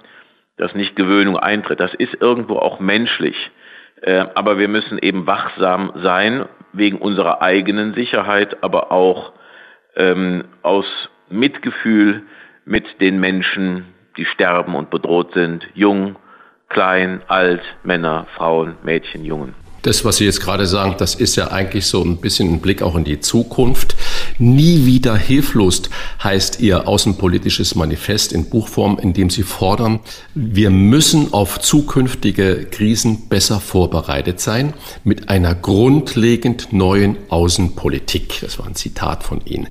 dass 0.58 0.74
nicht 0.76 0.96
Gewöhnung 0.96 1.38
eintritt. 1.38 1.80
Das 1.80 1.94
ist 1.94 2.16
irgendwo 2.20 2.58
auch 2.58 2.80
menschlich. 2.80 3.36
Äh, 4.02 4.26
aber 4.36 4.58
wir 4.58 4.68
müssen 4.68 4.98
eben 4.98 5.28
wachsam 5.28 5.92
sein, 6.02 6.46
wegen 6.74 6.98
unserer 6.98 7.42
eigenen 7.42 7.94
Sicherheit, 7.94 8.64
aber 8.64 8.92
auch 8.92 9.34
ähm, 9.96 10.46
aus 10.62 10.86
Mitgefühl 11.30 12.24
mit 12.66 13.02
den 13.02 13.20
Menschen, 13.20 13.86
die 14.18 14.26
sterben 14.26 14.76
und 14.76 14.90
bedroht 14.90 15.34
sind, 15.34 15.68
jung, 15.74 16.18
klein, 16.70 17.22
alt, 17.28 17.62
Männer, 17.84 18.28
Frauen, 18.36 18.76
Mädchen, 18.84 19.24
Jungen. 19.24 19.54
Das, 19.82 20.04
was 20.04 20.18
Sie 20.18 20.26
jetzt 20.26 20.42
gerade 20.42 20.66
sagen, 20.66 20.96
das 20.98 21.14
ist 21.14 21.36
ja 21.36 21.52
eigentlich 21.52 21.86
so 21.86 22.04
ein 22.04 22.20
bisschen 22.20 22.52
ein 22.52 22.60
Blick 22.60 22.82
auch 22.82 22.96
in 22.96 23.04
die 23.04 23.20
Zukunft. 23.20 23.96
Nie 24.38 24.86
wieder 24.86 25.16
hilflos 25.16 25.84
heißt 26.22 26.60
Ihr 26.60 26.88
außenpolitisches 26.88 27.76
Manifest 27.76 28.34
in 28.34 28.50
Buchform, 28.50 29.00
in 29.00 29.14
dem 29.14 29.30
Sie 29.30 29.44
fordern, 29.44 30.02
wir 30.34 30.70
müssen 30.70 31.34
auf 31.34 31.60
zukünftige 31.60 32.68
Krisen 32.70 33.30
besser 33.30 33.62
vorbereitet 33.62 34.42
sein 34.42 34.74
mit 35.04 35.30
einer 35.30 35.56
grundlegend 35.56 36.74
neuen 36.74 37.18
Außenpolitik. 37.30 38.42
Das 38.42 38.60
war 38.60 38.68
ein 38.68 38.76
Zitat 38.76 39.24
von 39.24 39.42
Ihnen. 39.46 39.70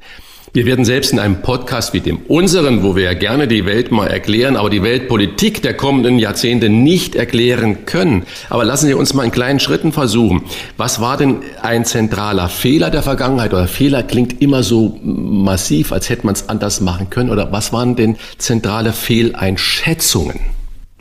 Wir 0.56 0.66
werden 0.66 0.84
selbst 0.84 1.12
in 1.12 1.18
einem 1.18 1.42
Podcast 1.42 1.94
wie 1.94 2.00
dem 2.00 2.18
unseren, 2.28 2.84
wo 2.84 2.94
wir 2.94 3.02
ja 3.02 3.14
gerne 3.14 3.48
die 3.48 3.66
Welt 3.66 3.90
mal 3.90 4.06
erklären, 4.06 4.56
aber 4.56 4.70
die 4.70 4.84
Weltpolitik 4.84 5.62
der 5.62 5.74
kommenden 5.74 6.20
Jahrzehnte 6.20 6.68
nicht 6.68 7.16
erklären 7.16 7.86
können. 7.86 8.24
Aber 8.50 8.64
lassen 8.64 8.86
Sie 8.86 8.94
uns 8.94 9.14
mal 9.14 9.24
in 9.24 9.32
kleinen 9.32 9.58
Schritten 9.58 9.90
versuchen. 9.90 10.44
Was 10.76 11.00
war 11.00 11.16
denn 11.16 11.40
ein 11.60 11.84
zentraler 11.84 12.48
Fehler 12.48 12.90
der 12.90 13.02
Vergangenheit? 13.02 13.52
Oder 13.52 13.66
Fehler 13.66 14.04
klingt 14.04 14.40
immer 14.40 14.62
so 14.62 14.96
massiv, 15.02 15.90
als 15.90 16.08
hätte 16.08 16.24
man 16.24 16.36
es 16.36 16.48
anders 16.48 16.80
machen 16.80 17.10
können. 17.10 17.30
Oder 17.30 17.50
was 17.50 17.72
waren 17.72 17.96
denn 17.96 18.16
zentrale 18.38 18.92
Fehleinschätzungen? 18.92 20.38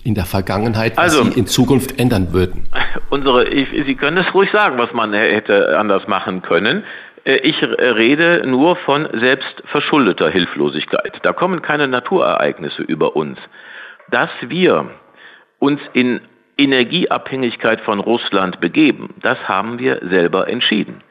in 0.05 0.15
der 0.15 0.25
Vergangenheit, 0.25 0.97
was 0.97 1.15
also, 1.15 1.31
Sie 1.31 1.39
in 1.39 1.47
Zukunft 1.47 1.97
ändern 1.97 2.33
würden? 2.33 2.67
Unsere, 3.09 3.47
ich, 3.47 3.69
Sie 3.85 3.95
können 3.95 4.17
es 4.17 4.33
ruhig 4.33 4.49
sagen, 4.51 4.77
was 4.77 4.91
man 4.91 5.13
hätte 5.13 5.79
anders 5.79 6.09
machen 6.09 6.41
können. 6.41 6.83
Äh, 7.25 7.37
ich 7.37 7.61
rede 7.61 8.43
nur 8.45 8.75
von 8.77 9.07
selbstverschuldeter 9.13 10.29
Hilflosigkeit. 10.29 11.19
Da 11.23 11.33
kommen 11.33 11.61
keine 11.61 11.87
Naturereignisse 11.87 12.83
über 12.83 13.15
uns. 13.15 13.37
Dass 14.09 14.29
wir 14.41 14.91
uns 15.59 15.81
in 15.93 16.21
Energieabhängigkeit 16.57 17.81
von 17.81 17.99
Russland 17.99 18.59
begeben, 18.59 19.15
das 19.21 19.47
haben 19.47 19.79
wir 19.79 19.99
selber 20.03 20.47
entschieden. 20.47 21.01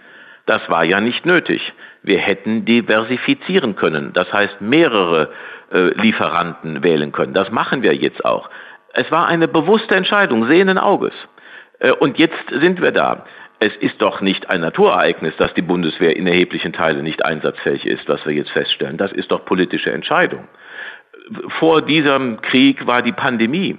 Das 0.46 0.68
war 0.68 0.84
ja 0.84 1.00
nicht 1.00 1.24
nötig. 1.24 1.72
Wir 2.02 2.18
hätten 2.18 2.64
diversifizieren 2.64 3.76
können, 3.76 4.12
das 4.12 4.32
heißt 4.32 4.60
mehrere 4.60 5.30
äh, 5.72 5.94
Lieferanten 6.00 6.82
wählen 6.82 7.12
können. 7.12 7.32
Das 7.32 7.50
machen 7.50 7.82
wir 7.82 7.94
jetzt 7.94 8.24
auch. 8.24 8.50
Es 8.92 9.10
war 9.10 9.26
eine 9.26 9.48
bewusste 9.48 9.94
Entscheidung, 9.94 10.46
sehenden 10.46 10.78
Auges. 10.78 11.14
Äh, 11.78 11.92
und 11.92 12.18
jetzt 12.18 12.48
sind 12.50 12.82
wir 12.82 12.92
da 12.92 13.24
es 13.62 13.76
ist 13.76 14.02
doch 14.02 14.20
nicht 14.20 14.50
ein 14.50 14.60
Naturereignis, 14.60 15.36
dass 15.36 15.54
die 15.54 15.62
Bundeswehr 15.62 16.16
in 16.16 16.26
erheblichen 16.26 16.72
Teilen 16.72 17.04
nicht 17.04 17.24
einsatzfähig 17.24 17.86
ist, 17.86 18.08
was 18.08 18.24
wir 18.26 18.32
jetzt 18.32 18.50
feststellen. 18.50 18.96
Das 18.96 19.12
ist 19.12 19.30
doch 19.30 19.44
politische 19.44 19.92
Entscheidung. 19.92 20.48
Vor 21.60 21.82
diesem 21.82 22.40
Krieg 22.40 22.86
war 22.86 23.02
die 23.02 23.12
Pandemie. 23.12 23.78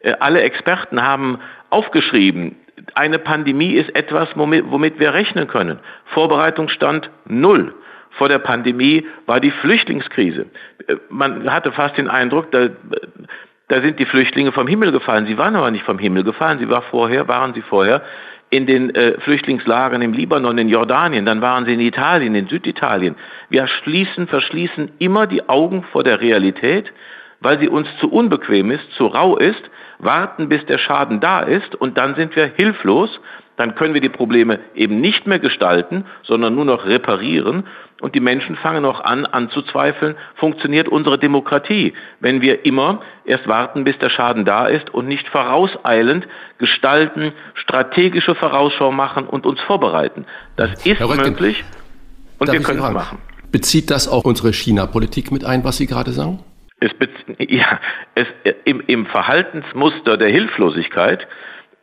Äh, 0.00 0.14
alle 0.20 0.42
Experten 0.42 1.02
haben 1.02 1.38
aufgeschrieben, 1.70 2.56
eine 2.94 3.18
Pandemie 3.18 3.74
ist 3.74 3.94
etwas, 3.94 4.28
womit, 4.34 4.98
wir 4.98 5.14
rechnen 5.14 5.46
können. 5.46 5.78
Vorbereitungsstand 6.06 7.10
null. 7.24 7.74
Vor 8.10 8.28
der 8.28 8.40
Pandemie 8.40 9.06
war 9.24 9.40
die 9.40 9.50
Flüchtlingskrise. 9.50 10.46
Äh, 10.86 10.96
man 11.08 11.50
hatte 11.50 11.72
fast 11.72 11.96
den 11.96 12.08
Eindruck, 12.08 12.50
da, 12.50 12.68
da 13.68 13.80
sind 13.80 13.98
die 13.98 14.04
Flüchtlinge 14.04 14.52
vom 14.52 14.66
Himmel 14.66 14.92
gefallen. 14.92 15.24
Sie 15.24 15.38
waren 15.38 15.56
aber 15.56 15.70
nicht 15.70 15.84
vom 15.84 15.98
Himmel 15.98 16.22
gefallen. 16.22 16.58
Sie 16.58 16.68
war 16.68 16.82
vorher, 16.82 17.28
waren 17.28 17.54
sie 17.54 17.62
vorher 17.62 18.02
in 18.52 18.66
den 18.66 18.94
äh, 18.94 19.18
Flüchtlingslagern 19.20 20.02
im 20.02 20.12
Libanon, 20.12 20.58
in 20.58 20.68
Jordanien, 20.68 21.24
dann 21.24 21.40
waren 21.40 21.64
sie 21.64 21.72
in 21.72 21.80
Italien, 21.80 22.34
in 22.34 22.48
Süditalien. 22.48 23.16
Wir 23.48 23.66
schließen, 23.66 24.26
verschließen 24.26 24.92
immer 24.98 25.26
die 25.26 25.48
Augen 25.48 25.84
vor 25.84 26.04
der 26.04 26.20
Realität, 26.20 26.92
weil 27.40 27.58
sie 27.58 27.68
uns 27.68 27.88
zu 27.98 28.12
unbequem 28.12 28.70
ist, 28.70 28.92
zu 28.92 29.06
rau 29.06 29.38
ist, 29.38 29.70
warten, 30.00 30.50
bis 30.50 30.66
der 30.66 30.76
Schaden 30.76 31.18
da 31.18 31.40
ist 31.40 31.74
und 31.74 31.96
dann 31.96 32.14
sind 32.14 32.36
wir 32.36 32.52
hilflos 32.54 33.18
dann 33.62 33.76
können 33.76 33.94
wir 33.94 34.00
die 34.00 34.08
Probleme 34.08 34.58
eben 34.74 35.00
nicht 35.00 35.28
mehr 35.28 35.38
gestalten, 35.38 36.04
sondern 36.24 36.52
nur 36.56 36.64
noch 36.64 36.84
reparieren. 36.84 37.62
Und 38.00 38.16
die 38.16 38.20
Menschen 38.20 38.56
fangen 38.56 38.84
auch 38.84 38.98
an, 38.98 39.24
anzuzweifeln, 39.24 40.16
funktioniert 40.34 40.88
unsere 40.88 41.16
Demokratie, 41.16 41.92
wenn 42.18 42.40
wir 42.40 42.64
immer 42.66 43.02
erst 43.24 43.46
warten, 43.46 43.84
bis 43.84 43.96
der 43.98 44.10
Schaden 44.10 44.44
da 44.44 44.66
ist 44.66 44.92
und 44.92 45.06
nicht 45.06 45.28
vorauseilend 45.28 46.26
gestalten, 46.58 47.32
strategische 47.54 48.34
Vorausschau 48.34 48.90
machen 48.90 49.28
und 49.28 49.46
uns 49.46 49.60
vorbereiten. 49.60 50.26
Das 50.56 50.84
ist 50.84 50.98
möglich 50.98 51.62
und 52.38 52.50
wir 52.50 52.62
können 52.62 52.82
es 52.82 52.90
machen. 52.90 53.18
Bezieht 53.52 53.92
das 53.92 54.08
auch 54.08 54.24
unsere 54.24 54.52
China-Politik 54.52 55.30
mit 55.30 55.44
ein, 55.44 55.62
was 55.62 55.76
Sie 55.76 55.86
gerade 55.86 56.10
sagen? 56.10 56.40
Es, 56.80 56.90
ja, 57.38 57.78
es, 58.16 58.26
im, 58.64 58.82
im 58.88 59.06
Verhaltensmuster 59.06 60.16
der 60.16 60.30
Hilflosigkeit 60.30 61.28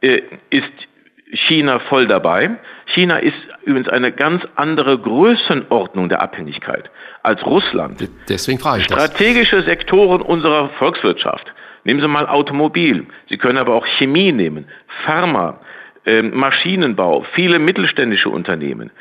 äh, 0.02 0.22
ist 0.50 0.89
China 1.32 1.80
voll 1.80 2.08
dabei. 2.08 2.58
China 2.88 3.18
ist 3.18 3.38
übrigens 3.64 3.90
eine 3.90 4.12
ganz 4.12 4.44
andere 4.56 4.98
Größenordnung 4.98 6.10
der 6.10 6.22
Abhängigkeit 6.22 6.90
als 7.22 7.46
Russland. 7.46 8.10
Deswegen 8.28 8.60
frage 8.60 8.80
ich 8.80 8.86
Strategische 8.86 9.58
das. 9.58 9.66
Sektoren 9.66 10.22
unserer 10.22 10.70
Volkswirtschaft. 10.70 11.54
Nehmen 11.84 12.02
Sie 12.02 12.08
mal 12.08 12.28
Automobil. 12.28 13.06
Sie 13.30 13.38
können 13.38 13.58
aber 13.58 13.76
auch 13.76 13.86
Chemie 13.98 14.32
nehmen, 14.32 14.66
Pharma, 15.06 15.62
äh, 16.06 16.22
Maschinenbau, 16.22 17.26
viele 17.34 17.60
mittelständische 17.60 18.30
Unternehmen 18.30 18.92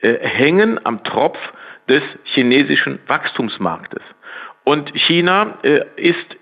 äh, 0.00 0.18
hängen 0.20 0.78
am 0.84 1.02
Tropf 1.04 1.38
des 1.88 2.02
chinesischen 2.24 3.00
Wachstumsmarktes. 3.08 4.02
Und 4.64 4.92
China 4.94 5.58
äh, 5.62 5.80
ist 5.96 6.36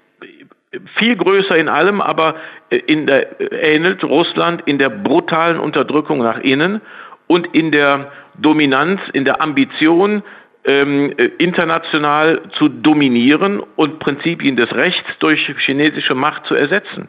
viel 0.97 1.17
größer 1.17 1.57
in 1.57 1.69
allem, 1.69 2.01
aber 2.01 2.37
äh, 2.71 2.77
in 2.77 3.07
der, 3.07 3.41
äh, 3.41 3.75
ähnelt 3.75 4.05
Russland 4.05 4.63
in 4.67 4.79
der 4.79 4.89
brutalen 4.89 5.59
Unterdrückung 5.59 6.19
nach 6.19 6.39
innen 6.39 6.81
und 7.27 7.47
in 7.55 7.73
der 7.73 8.13
Dominanz, 8.39 9.01
in 9.13 9.25
der 9.25 9.41
Ambition, 9.41 10.23
ähm, 10.65 11.13
äh, 11.17 11.25
international 11.39 12.43
zu 12.53 12.69
dominieren 12.69 13.61
und 13.77 13.99
Prinzipien 13.99 14.57
des 14.57 14.73
Rechts 14.75 15.09
durch 15.19 15.53
chinesische 15.59 16.15
Macht 16.15 16.47
zu 16.47 16.55
ersetzen. 16.55 17.09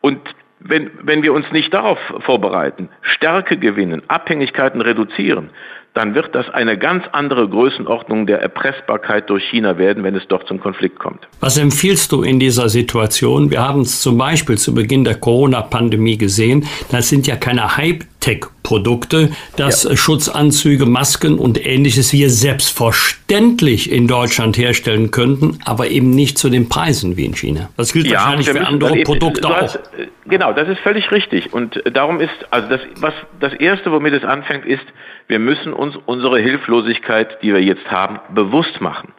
Und 0.00 0.20
wenn, 0.60 0.90
wenn 1.02 1.22
wir 1.22 1.32
uns 1.32 1.50
nicht 1.52 1.72
darauf 1.74 1.98
vorbereiten, 2.20 2.88
Stärke 3.02 3.58
gewinnen, 3.58 4.02
Abhängigkeiten 4.08 4.80
reduzieren, 4.80 5.50
dann 5.98 6.14
wird 6.14 6.32
das 6.32 6.48
eine 6.50 6.78
ganz 6.78 7.02
andere 7.10 7.48
Größenordnung 7.48 8.28
der 8.28 8.40
Erpressbarkeit 8.40 9.28
durch 9.28 9.42
China 9.50 9.78
werden, 9.78 10.04
wenn 10.04 10.14
es 10.14 10.28
doch 10.28 10.44
zum 10.44 10.60
Konflikt 10.60 11.00
kommt. 11.00 11.26
Was 11.40 11.58
empfiehlst 11.58 12.12
du 12.12 12.22
in 12.22 12.38
dieser 12.38 12.68
Situation? 12.68 13.50
Wir 13.50 13.66
haben 13.66 13.80
es 13.80 14.00
zum 14.00 14.16
Beispiel 14.16 14.56
zu 14.56 14.72
Beginn 14.72 15.02
der 15.02 15.16
Corona-Pandemie 15.16 16.16
gesehen. 16.16 16.66
Das 16.92 17.08
sind 17.08 17.26
ja 17.26 17.34
keine 17.34 17.76
Hightech-Produkte, 18.18 19.30
dass 19.56 19.84
ja. 19.84 19.96
Schutzanzüge, 19.96 20.86
Masken 20.86 21.38
und 21.38 21.64
ähnliches 21.64 22.12
wir 22.12 22.30
selbstverständlich 22.30 23.90
in 23.90 24.06
Deutschland 24.06 24.56
herstellen 24.56 25.10
könnten, 25.10 25.58
aber 25.64 25.88
eben 25.88 26.10
nicht 26.10 26.38
zu 26.38 26.48
den 26.48 26.68
Preisen 26.68 27.16
wie 27.16 27.24
in 27.24 27.34
China. 27.34 27.70
Das 27.76 27.92
gilt 27.92 28.06
ja, 28.06 28.18
wahrscheinlich 28.18 28.50
für 28.50 28.66
andere 28.66 29.02
Produkte 29.02 29.48
auch. 29.48 29.62
Hast, 29.62 29.80
genau, 30.26 30.52
das 30.52 30.68
ist 30.68 30.80
völlig 30.80 31.10
richtig. 31.10 31.52
Und 31.52 31.82
darum 31.92 32.20
ist, 32.20 32.30
also 32.50 32.68
das, 32.68 32.80
was, 33.00 33.14
das 33.40 33.52
Erste, 33.54 33.90
womit 33.92 34.14
es 34.14 34.24
anfängt, 34.24 34.66
ist, 34.66 34.84
wir 35.28 35.38
müssen 35.38 35.72
uns 35.72 35.96
unsere 36.06 36.40
Hilflosigkeit, 36.40 37.42
die 37.42 37.52
wir 37.52 37.62
jetzt 37.62 37.86
haben, 37.90 38.18
bewusst 38.34 38.80
machen. 38.80 39.12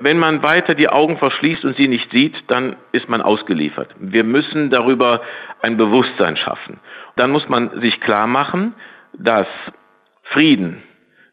Wenn 0.00 0.18
man 0.18 0.42
weiter 0.42 0.74
die 0.74 0.88
Augen 0.88 1.18
verschließt 1.18 1.64
und 1.64 1.76
sie 1.76 1.88
nicht 1.88 2.10
sieht, 2.10 2.34
dann 2.48 2.76
ist 2.92 3.08
man 3.08 3.20
ausgeliefert. 3.20 3.94
Wir 3.98 4.24
müssen 4.24 4.70
darüber 4.70 5.20
ein 5.60 5.76
Bewusstsein 5.76 6.36
schaffen. 6.36 6.80
Dann 7.16 7.30
muss 7.30 7.48
man 7.48 7.80
sich 7.80 8.00
klar 8.00 8.26
machen, 8.26 8.74
dass 9.12 9.46
Frieden, 10.22 10.82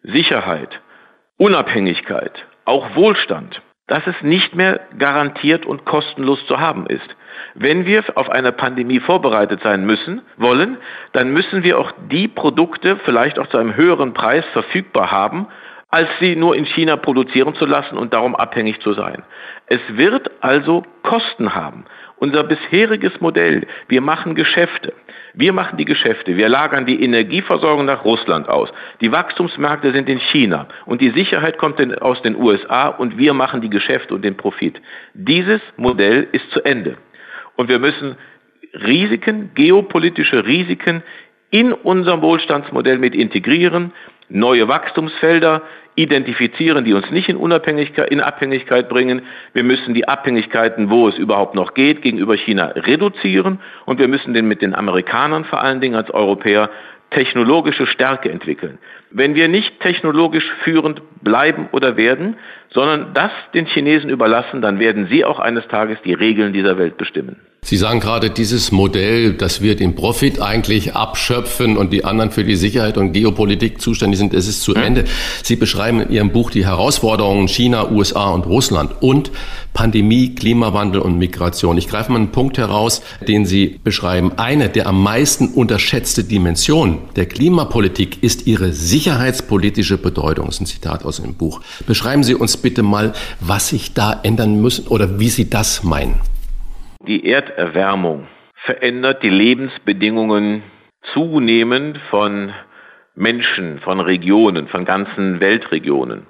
Sicherheit, 0.03 0.81
Unabhängigkeit, 1.37 2.45
auch 2.65 2.95
Wohlstand, 2.95 3.61
dass 3.87 4.05
es 4.05 4.21
nicht 4.21 4.53
mehr 4.53 4.81
garantiert 4.97 5.65
und 5.65 5.85
kostenlos 5.85 6.45
zu 6.47 6.59
haben 6.59 6.87
ist. 6.87 7.15
Wenn 7.55 7.85
wir 7.85 8.03
auf 8.15 8.29
eine 8.29 8.51
Pandemie 8.51 8.99
vorbereitet 8.99 9.61
sein 9.63 9.85
müssen, 9.85 10.21
wollen, 10.35 10.77
dann 11.13 11.31
müssen 11.31 11.63
wir 11.63 11.79
auch 11.79 11.93
die 12.09 12.27
Produkte 12.27 12.97
vielleicht 13.05 13.39
auch 13.39 13.47
zu 13.47 13.57
einem 13.57 13.75
höheren 13.75 14.13
Preis 14.13 14.45
verfügbar 14.51 15.11
haben, 15.11 15.47
als 15.89 16.09
sie 16.19 16.35
nur 16.35 16.55
in 16.55 16.65
China 16.65 16.97
produzieren 16.97 17.55
zu 17.55 17.65
lassen 17.65 17.97
und 17.97 18.13
darum 18.13 18.35
abhängig 18.35 18.79
zu 18.81 18.93
sein. 18.93 19.23
Es 19.67 19.79
wird 19.89 20.29
also 20.41 20.83
Kosten 21.03 21.55
haben. 21.55 21.85
Unser 22.17 22.43
bisheriges 22.43 23.21
Modell, 23.21 23.67
wir 23.87 24.01
machen 24.01 24.35
Geschäfte. 24.35 24.93
Wir 25.33 25.53
machen 25.53 25.77
die 25.77 25.85
Geschäfte. 25.85 26.35
Wir 26.35 26.49
lagern 26.49 26.85
die 26.87 27.03
Energieversorgung 27.03 27.85
nach 27.85 28.03
Russland 28.03 28.49
aus. 28.49 28.69
Die 29.01 29.11
Wachstumsmärkte 29.11 29.91
sind 29.91 30.09
in 30.09 30.19
China 30.19 30.67
und 30.85 30.99
die 30.99 31.11
Sicherheit 31.11 31.57
kommt 31.57 31.79
aus 32.01 32.21
den 32.23 32.35
USA 32.35 32.87
und 32.87 33.17
wir 33.17 33.33
machen 33.33 33.61
die 33.61 33.69
Geschäfte 33.69 34.15
und 34.15 34.25
den 34.25 34.35
Profit. 34.35 34.81
Dieses 35.13 35.61
Modell 35.77 36.27
ist 36.31 36.49
zu 36.51 36.65
Ende. 36.65 36.97
Und 37.55 37.69
wir 37.69 37.79
müssen 37.79 38.17
Risiken, 38.73 39.51
geopolitische 39.53 40.45
Risiken 40.45 41.03
in 41.51 41.71
unserem 41.71 42.21
Wohlstandsmodell 42.21 42.97
mit 42.97 43.15
integrieren, 43.15 43.93
neue 44.29 44.67
Wachstumsfelder 44.67 45.61
identifizieren, 45.95 46.85
die 46.85 46.93
uns 46.93 47.09
nicht 47.09 47.27
in 47.27 47.37
Unabhängigkeit, 47.37 48.09
in 48.11 48.21
Abhängigkeit 48.21 48.87
bringen. 48.87 49.23
Wir 49.53 49.63
müssen 49.63 49.93
die 49.93 50.07
Abhängigkeiten, 50.07 50.89
wo 50.89 51.07
es 51.07 51.17
überhaupt 51.17 51.55
noch 51.55 51.73
geht, 51.73 52.03
gegenüber 52.03 52.35
China 52.35 52.67
reduzieren 52.75 53.59
und 53.85 53.99
wir 53.99 54.07
müssen 54.07 54.33
den 54.33 54.47
mit 54.47 54.61
den 54.61 54.75
Amerikanern 54.75 55.45
vor 55.45 55.61
allen 55.61 55.81
Dingen 55.81 55.95
als 55.95 56.11
Europäer 56.11 56.69
technologische 57.09 57.87
Stärke 57.87 58.29
entwickeln. 58.29 58.77
Wenn 59.11 59.33
wir 59.33 59.47
nicht 59.47 59.79
technologisch 59.79 60.45
führend 60.63 61.01
bleiben 61.21 61.69
oder 61.71 61.97
werden, 61.97 62.35
sondern 62.69 63.13
das 63.13 63.31
den 63.53 63.65
Chinesen 63.65 64.09
überlassen, 64.09 64.61
dann 64.61 64.79
werden 64.79 65.07
sie 65.07 65.23
auch 65.23 65.39
eines 65.39 65.67
Tages 65.67 65.97
die 66.03 66.13
Regeln 66.13 66.53
dieser 66.53 66.77
Welt 66.77 66.97
bestimmen. 66.97 67.39
Sie 67.69 67.75
sagen 67.75 67.99
gerade, 67.99 68.29
dieses 68.29 68.71
Modell, 68.71 69.33
dass 69.33 69.59
wir 69.59 69.75
den 69.75 69.93
Profit 69.93 70.41
eigentlich 70.41 70.95
abschöpfen 70.95 71.75
und 71.75 71.91
die 71.91 72.05
anderen 72.05 72.31
für 72.31 72.45
die 72.45 72.55
Sicherheit 72.55 72.97
und 72.97 73.11
Geopolitik 73.11 73.81
zuständig 73.81 74.19
sind, 74.19 74.33
es 74.33 74.47
ist 74.47 74.61
zu 74.61 74.73
hm. 74.73 74.83
Ende. 74.83 75.03
Sie 75.43 75.57
beschreiben 75.57 75.99
in 75.99 76.09
Ihrem 76.09 76.29
Buch 76.31 76.49
die 76.49 76.65
Herausforderungen 76.65 77.49
China, 77.49 77.91
USA 77.91 78.29
und 78.29 78.45
Russland 78.45 78.93
und 79.01 79.31
Pandemie, 79.73 80.33
Klimawandel 80.33 81.01
und 81.01 81.17
Migration. 81.17 81.77
Ich 81.77 81.89
greife 81.89 82.09
mal 82.09 82.19
einen 82.19 82.31
Punkt 82.31 82.57
heraus, 82.57 83.01
den 83.27 83.45
Sie 83.45 83.81
beschreiben. 83.83 84.31
Eine 84.37 84.69
der 84.69 84.87
am 84.87 85.03
meisten 85.03 85.49
unterschätzte 85.49 86.23
Dimension 86.23 86.99
der 87.17 87.25
Klimapolitik 87.25 88.23
ist 88.23 88.47
ihre 88.47 88.71
sicherheitspolitische 88.71 89.97
Bedeutung. 89.97 90.45
Das 90.45 90.55
ist 90.55 90.61
ein 90.61 90.67
Zitat 90.67 91.03
aus 91.03 91.17
dem 91.17 91.33
Buch. 91.33 91.59
Beschreiben 91.85 92.23
Sie 92.23 92.33
uns 92.33 92.55
bitte 92.55 92.81
mal, 92.81 93.11
was 93.41 93.67
sich 93.67 93.93
da 93.93 94.17
ändern 94.23 94.61
müssen 94.61 94.87
oder 94.87 95.19
wie 95.19 95.27
Sie 95.27 95.49
das 95.49 95.83
meinen. 95.83 96.15
Die 97.07 97.25
Erderwärmung 97.25 98.27
verändert 98.65 99.23
die 99.23 99.29
Lebensbedingungen 99.29 100.63
zunehmend 101.13 101.97
von 102.09 102.53
Menschen, 103.15 103.79
von 103.79 104.01
Regionen, 104.01 104.67
von 104.67 104.83
ganzen 104.83 105.39
Weltregionen. 105.39 106.27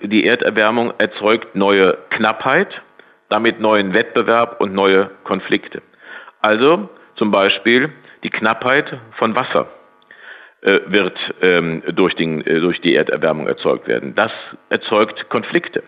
Die 0.00 0.24
Erderwärmung 0.24 0.92
erzeugt 0.98 1.56
neue 1.56 1.98
Knappheit, 2.10 2.80
damit 3.28 3.58
neuen 3.58 3.92
Wettbewerb 3.92 4.60
und 4.60 4.72
neue 4.72 5.10
Konflikte. 5.24 5.82
Also 6.40 6.88
zum 7.16 7.32
Beispiel 7.32 7.90
die 8.22 8.30
Knappheit 8.30 9.00
von 9.16 9.34
Wasser 9.34 9.68
äh, 10.62 10.78
wird 10.86 11.18
ähm, 11.42 11.82
durch, 11.92 12.14
den, 12.14 12.46
äh, 12.46 12.60
durch 12.60 12.80
die 12.80 12.94
Erderwärmung 12.94 13.48
erzeugt 13.48 13.88
werden. 13.88 14.14
Das 14.14 14.32
erzeugt 14.68 15.28
Konflikte. 15.28 15.82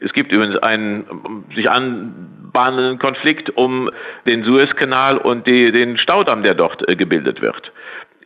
Es 0.00 0.12
gibt 0.12 0.32
übrigens 0.32 0.56
einen 0.58 1.44
sich 1.54 1.68
anbahnenden 1.70 2.98
Konflikt 2.98 3.50
um 3.50 3.90
den 4.26 4.44
Suezkanal 4.44 5.18
und 5.18 5.46
die, 5.46 5.72
den 5.72 5.98
Staudamm, 5.98 6.42
der 6.42 6.54
dort 6.54 6.88
äh, 6.88 6.96
gebildet 6.96 7.40
wird. 7.40 7.72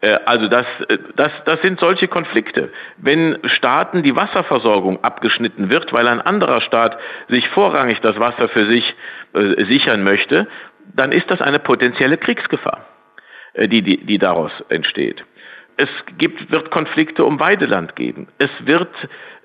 Äh, 0.01 0.19
also 0.27 0.49
das, 0.49 0.67
äh, 0.89 0.99
das, 1.17 1.33
das 1.45 1.61
sind 1.63 1.81
solche 1.81 2.09
Konflikte. 2.09 2.71
Wenn 2.99 3.39
Staaten 3.45 4.03
die 4.03 4.15
Wasserversorgung 4.15 5.03
abgeschnitten 5.03 5.71
wird, 5.71 5.93
weil 5.93 6.07
ein 6.09 6.21
anderer 6.21 6.61
Staat 6.61 6.99
sich 7.29 7.49
vorrangig 7.49 8.01
das 8.01 8.19
Wasser 8.19 8.49
für 8.49 8.67
sich 8.67 8.95
sichern 9.67 10.05
möchte, 10.05 10.47
dann 10.95 11.11
ist 11.11 11.31
das 11.31 11.41
eine 11.41 11.59
potenzielle 11.59 12.19
Kriegsgefahr, 12.19 12.85
die, 13.57 13.81
die, 13.81 14.05
die 14.05 14.19
daraus 14.19 14.53
entsteht. 14.69 15.25
Es 15.77 15.89
gibt, 16.19 16.51
wird 16.51 16.71
Konflikte 16.71 17.25
um 17.25 17.41
Weideland 17.41 17.97
geben. 17.97 18.29
Es 18.39 18.51
wird 18.65 18.91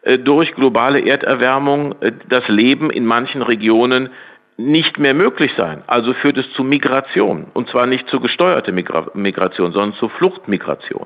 äh, 0.03 0.19
durch 0.19 0.53
globale 0.53 1.01
Erderwärmung 1.01 1.95
äh, 2.01 2.11
das 2.29 2.47
Leben 2.47 2.89
in 2.89 3.05
manchen 3.05 3.41
Regionen 3.41 4.09
nicht 4.57 4.97
mehr 4.97 5.13
möglich 5.13 5.51
sein. 5.55 5.83
Also 5.87 6.13
führt 6.13 6.37
es 6.37 6.51
zu 6.53 6.63
Migration. 6.63 7.47
Und 7.53 7.69
zwar 7.69 7.85
nicht 7.85 8.07
zu 8.09 8.19
gesteuerter 8.19 8.71
Migra 8.71 9.11
Migration, 9.13 9.71
sondern 9.71 9.93
zu 9.93 10.09
Fluchtmigration. 10.09 11.05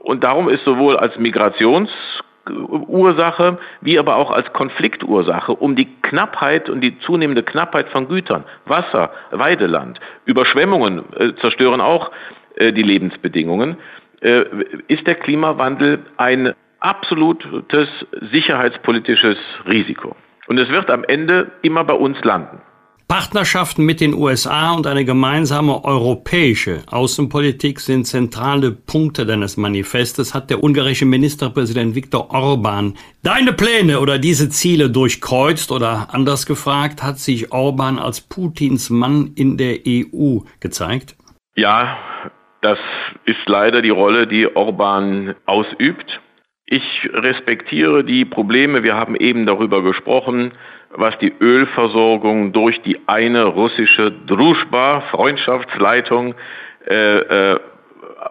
Und 0.00 0.24
darum 0.24 0.48
ist 0.48 0.64
sowohl 0.64 0.96
als 0.96 1.18
Migrationsursache 1.18 3.58
wie 3.80 3.98
aber 3.98 4.16
auch 4.16 4.30
als 4.30 4.50
Konfliktursache 4.52 5.52
um 5.52 5.74
die 5.76 5.88
Knappheit 6.02 6.70
und 6.70 6.80
die 6.80 6.98
zunehmende 7.00 7.42
Knappheit 7.42 7.88
von 7.88 8.08
Gütern, 8.08 8.44
Wasser, 8.66 9.10
Weideland, 9.30 10.00
Überschwemmungen 10.24 11.04
äh, 11.16 11.34
zerstören 11.34 11.82
auch 11.82 12.12
äh, 12.56 12.72
die 12.72 12.82
Lebensbedingungen, 12.82 13.76
ist 14.88 15.06
der 15.06 15.16
Klimawandel 15.16 16.04
ein 16.16 16.54
absolutes 16.80 17.88
sicherheitspolitisches 18.30 19.36
Risiko. 19.66 20.16
Und 20.46 20.58
es 20.58 20.68
wird 20.68 20.90
am 20.90 21.04
Ende 21.04 21.50
immer 21.62 21.84
bei 21.84 21.94
uns 21.94 22.22
landen. 22.22 22.60
Partnerschaften 23.06 23.84
mit 23.84 24.00
den 24.00 24.14
USA 24.14 24.72
und 24.72 24.86
eine 24.86 25.04
gemeinsame 25.04 25.84
europäische 25.84 26.82
Außenpolitik 26.90 27.78
sind 27.78 28.06
zentrale 28.06 28.72
Punkte 28.72 29.26
deines 29.26 29.58
Manifestes, 29.58 30.32
hat 30.32 30.48
der 30.48 30.64
ungarische 30.64 31.04
Ministerpräsident 31.04 31.94
Viktor 31.94 32.30
Orban 32.30 32.94
deine 33.22 33.52
Pläne 33.52 34.00
oder 34.00 34.18
diese 34.18 34.48
Ziele 34.48 34.88
durchkreuzt 34.88 35.70
oder 35.70 36.08
anders 36.12 36.46
gefragt, 36.46 37.02
hat 37.02 37.18
sich 37.18 37.52
Orban 37.52 37.98
als 37.98 38.22
Putins 38.22 38.88
Mann 38.88 39.32
in 39.34 39.58
der 39.58 39.80
EU 39.86 40.38
gezeigt? 40.60 41.14
Ja, 41.56 41.98
das 42.64 42.78
ist 43.26 43.46
leider 43.46 43.82
die 43.82 43.90
Rolle, 43.90 44.26
die 44.26 44.56
Orban 44.56 45.34
ausübt. 45.44 46.20
Ich 46.64 47.10
respektiere 47.12 48.04
die 48.04 48.24
Probleme. 48.24 48.82
Wir 48.82 48.96
haben 48.96 49.16
eben 49.16 49.44
darüber 49.44 49.82
gesprochen, 49.82 50.52
was 50.88 51.18
die 51.18 51.34
Ölversorgung 51.38 52.54
durch 52.54 52.80
die 52.80 53.00
eine 53.06 53.44
russische 53.44 54.10
Druschba, 54.10 55.02
Freundschaftsleitung, 55.10 56.34
äh, 56.88 57.18
äh, 57.18 57.60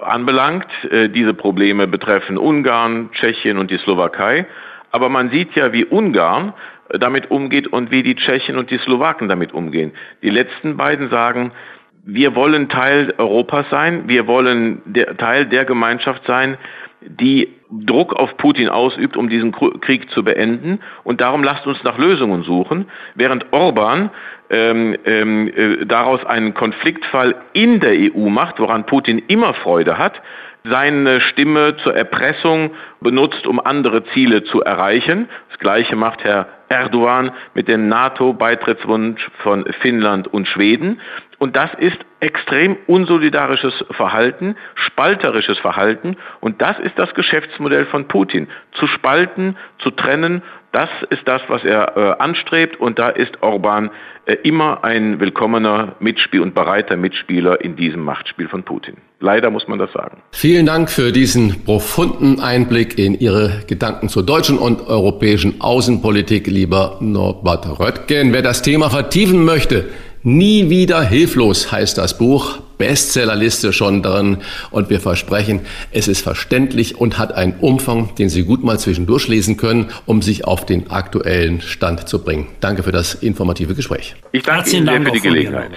anbelangt. 0.02 0.68
Äh, 0.90 1.10
diese 1.10 1.36
Probleme 1.36 1.86
betreffen 1.86 2.40
Ungarn, 2.40 3.12
Tschechien 3.12 3.60
und 3.60 3.70
die 3.70 3.78
Slowakei. 3.78 4.48
Aber 4.90 5.10
man 5.10 5.30
sieht 5.30 5.54
ja, 5.54 5.74
wie 5.74 5.86
Ungarn 5.86 6.54
damit 6.90 7.30
umgeht 7.30 7.68
und 7.68 7.92
wie 7.92 8.02
die 8.02 8.16
Tschechen 8.16 8.58
und 8.58 8.72
die 8.72 8.80
Slowaken 8.80 9.30
damit 9.30 9.54
umgehen. 9.54 9.92
Die 10.24 10.32
letzten 10.32 10.76
beiden 10.76 11.12
sagen, 11.12 11.52
wir 12.06 12.36
wollen 12.36 12.70
Teil 12.70 13.14
Europas 13.18 13.66
sein, 13.70 14.04
wir 14.08 14.28
wollen 14.28 14.82
der, 14.86 15.18
Teil 15.18 15.46
der 15.46 15.66
Gemeinschaft 15.66 16.26
sein, 16.26 16.58
die 17.02 17.50
Druck 17.70 18.14
auf 18.14 18.38
Putin 18.38 18.70
ausübt, 18.70 19.18
um 19.18 19.30
diesen 19.30 19.52
Krieg 19.52 20.10
zu 20.12 20.24
beenden. 20.24 20.80
Und 21.04 21.22
darum 21.22 21.44
lasst 21.44 21.66
uns 21.66 21.84
nach 21.84 21.98
Lösungen 21.98 22.44
suchen, 22.44 22.88
während 23.16 23.52
Orban 23.52 24.10
ähm, 24.50 24.96
ähm, 25.06 25.48
äh, 25.48 25.86
daraus 25.86 26.24
einen 26.26 26.54
Konfliktfall 26.54 27.36
in 27.54 27.80
der 27.80 27.94
EU 27.94 28.30
macht, 28.30 28.60
woran 28.60 28.86
Putin 28.86 29.20
immer 29.28 29.54
Freude 29.54 29.98
hat, 29.98 30.22
seine 30.66 31.20
Stimme 31.20 31.76
zur 31.78 31.96
Erpressung 31.96 32.72
benutzt, 33.02 33.48
um 33.48 33.60
andere 33.60 34.06
Ziele 34.14 34.44
zu 34.44 34.62
erreichen. 34.62 35.28
Das 35.50 35.60
Gleiche 35.60 35.96
macht 35.96 36.24
Herr 36.24 36.48
Erdogan 36.70 37.32
mit 37.54 37.68
dem 37.68 37.88
NATO-Beitrittswunsch 37.90 39.30
von 39.40 39.66
Finnland 39.82 40.28
und 40.28 40.48
Schweden. 40.48 41.00
Und 41.44 41.58
das 41.58 41.72
ist 41.78 41.98
extrem 42.22 42.78
unsolidarisches 42.88 43.74
Verhalten, 43.92 44.56
spalterisches 44.76 45.58
Verhalten. 45.58 46.16
Und 46.40 46.62
das 46.62 46.80
ist 46.80 46.98
das 46.98 47.14
Geschäftsmodell 47.16 47.86
von 47.88 48.08
Putin. 48.08 48.48
Zu 48.72 48.88
spalten, 48.88 49.58
zu 49.80 49.92
trennen, 49.92 50.42
das 50.72 50.88
ist 51.10 51.28
das, 51.28 51.42
was 51.50 51.66
er 51.66 51.98
äh, 51.98 52.24
anstrebt. 52.24 52.80
Und 52.80 52.98
da 52.98 53.10
ist 53.10 53.44
Orban 53.44 53.92
äh, 54.26 54.36
immer 54.44 54.86
ein 54.86 55.20
willkommener 55.20 55.98
Mitspiel 56.00 56.40
und 56.40 56.56
bereiter 56.56 56.96
Mitspieler 56.96 57.60
in 57.60 57.76
diesem 57.76 58.04
Machtspiel 58.06 58.48
von 58.48 58.64
Putin. 58.64 58.96
Leider 59.20 59.50
muss 59.50 59.68
man 59.68 59.80
das 59.80 59.92
sagen. 59.92 60.24
Vielen 60.32 60.66
Dank 60.66 60.90
für 60.90 61.12
diesen 61.12 61.66
profunden 61.66 62.40
Einblick 62.40 62.98
in 62.98 63.20
Ihre 63.20 63.64
Gedanken 63.68 64.08
zur 64.08 64.26
deutschen 64.26 64.58
und 64.58 64.88
europäischen 64.88 65.60
Außenpolitik, 65.60 66.48
lieber 66.48 67.00
Norbert 67.02 67.68
Röttgen. 67.82 68.32
Wer 68.32 68.44
das 68.44 68.62
Thema 68.62 68.90
vertiefen 68.90 69.44
möchte, 69.44 69.90
Nie 70.26 70.70
wieder 70.70 71.02
hilflos 71.02 71.72
heißt 71.72 71.98
das 71.98 72.18
Buch. 72.18 72.60
Bestsellerliste 72.78 73.72
schon 73.72 74.02
drin 74.02 74.38
und 74.72 74.90
wir 74.90 75.00
versprechen, 75.00 75.62
es 75.92 76.08
ist 76.08 76.22
verständlich 76.22 76.98
und 76.98 77.18
hat 77.18 77.34
einen 77.34 77.54
Umfang, 77.60 78.16
den 78.16 78.30
Sie 78.30 78.44
gut 78.44 78.64
mal 78.64 78.80
zwischendurch 78.80 79.28
lesen 79.28 79.58
können, 79.58 79.90
um 80.06 80.22
sich 80.22 80.46
auf 80.46 80.66
den 80.66 80.90
aktuellen 80.90 81.62
Stand 81.62 82.08
zu 82.08 82.20
bringen. 82.20 82.48
Danke 82.62 82.84
für 82.84 82.92
das 82.92 83.16
informative 83.16 83.76
Gespräch. 83.76 84.16
Ich 84.32 84.44
danke 84.44 84.70
Ihnen 84.72 84.86
sehr 84.86 85.02
für 85.02 85.12
die 85.12 85.20
Gelegenheit. 85.20 85.72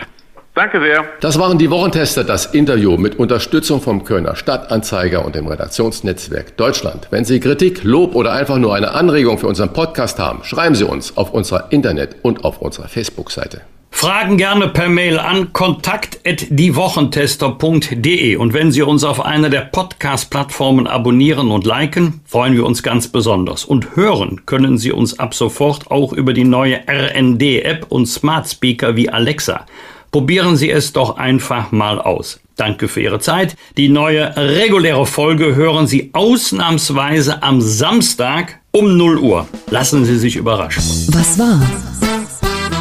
Danke 0.55 0.81
sehr. 0.81 1.05
Das 1.21 1.39
waren 1.39 1.59
die 1.59 1.69
Wochentester, 1.69 2.25
das 2.25 2.47
Interview 2.47 2.97
mit 2.97 3.19
Unterstützung 3.19 3.81
vom 3.83 4.05
Kölner 4.05 4.37
Stadtanzeiger 4.37 5.25
und 5.25 5.35
dem 5.35 5.47
Redaktionsnetzwerk 5.49 6.57
Deutschland. 6.57 7.09
Wenn 7.11 7.25
Sie 7.25 7.41
Kritik, 7.41 7.85
Lob 7.85 8.15
oder 8.15 8.33
einfach 8.33 8.59
nur 8.59 8.75
eine 8.75 8.93
Anregung 8.93 9.39
für 9.39 9.49
unseren 9.49 9.73
Podcast 9.73 10.19
haben, 10.19 10.45
schreiben 10.45 10.75
Sie 10.75 10.85
uns 10.85 11.17
auf 11.17 11.33
unserer 11.33 11.73
Internet- 11.73 12.17
und 12.23 12.45
auf 12.45 12.63
unserer 12.63 12.89
Facebook-Seite. 12.89 13.63
Fragen 13.97 14.37
gerne 14.37 14.69
per 14.69 14.89
Mail 14.91 15.19
an 15.19 15.55
kontakt@diewochentester.de 15.55 18.37
und 18.37 18.53
wenn 18.53 18.71
Sie 18.71 18.83
uns 18.83 19.05
auf 19.05 19.25
einer 19.25 19.49
der 19.49 19.63
Podcast-Plattformen 19.63 20.87
abonnieren 20.87 21.51
und 21.51 21.65
liken, 21.65 22.21
freuen 22.27 22.53
wir 22.53 22.67
uns 22.67 22.83
ganz 22.83 23.09
besonders. 23.09 23.65
Und 23.65 23.97
hören 23.97 24.43
können 24.45 24.77
Sie 24.77 24.93
uns 24.93 25.19
ab 25.19 25.33
sofort 25.33 25.91
auch 25.91 26.13
über 26.13 26.35
die 26.35 26.45
neue 26.45 26.81
RND-App 26.87 27.87
und 27.89 28.05
Smart 28.05 28.47
Speaker 28.47 28.97
wie 28.97 29.09
Alexa. 29.09 29.65
Probieren 30.13 30.59
Sie 30.59 30.71
es 30.71 30.93
doch 30.93 31.17
einfach 31.17 31.73
mal 31.73 31.99
aus. 31.99 32.39
Danke 32.57 32.89
für 32.89 33.01
Ihre 33.01 33.21
Zeit. 33.21 33.57
Die 33.79 33.89
neue 33.89 34.37
reguläre 34.37 35.07
Folge 35.07 35.57
hören 35.57 35.87
Sie 35.87 36.11
ausnahmsweise 36.13 37.43
am 37.43 37.63
Samstag 37.63 38.59
um 38.73 38.99
0 38.99 39.21
Uhr. 39.21 39.49
Lassen 39.71 40.05
Sie 40.05 40.19
sich 40.19 40.37
überraschen. 40.37 40.85
Was 41.09 41.39
war? 41.39 41.63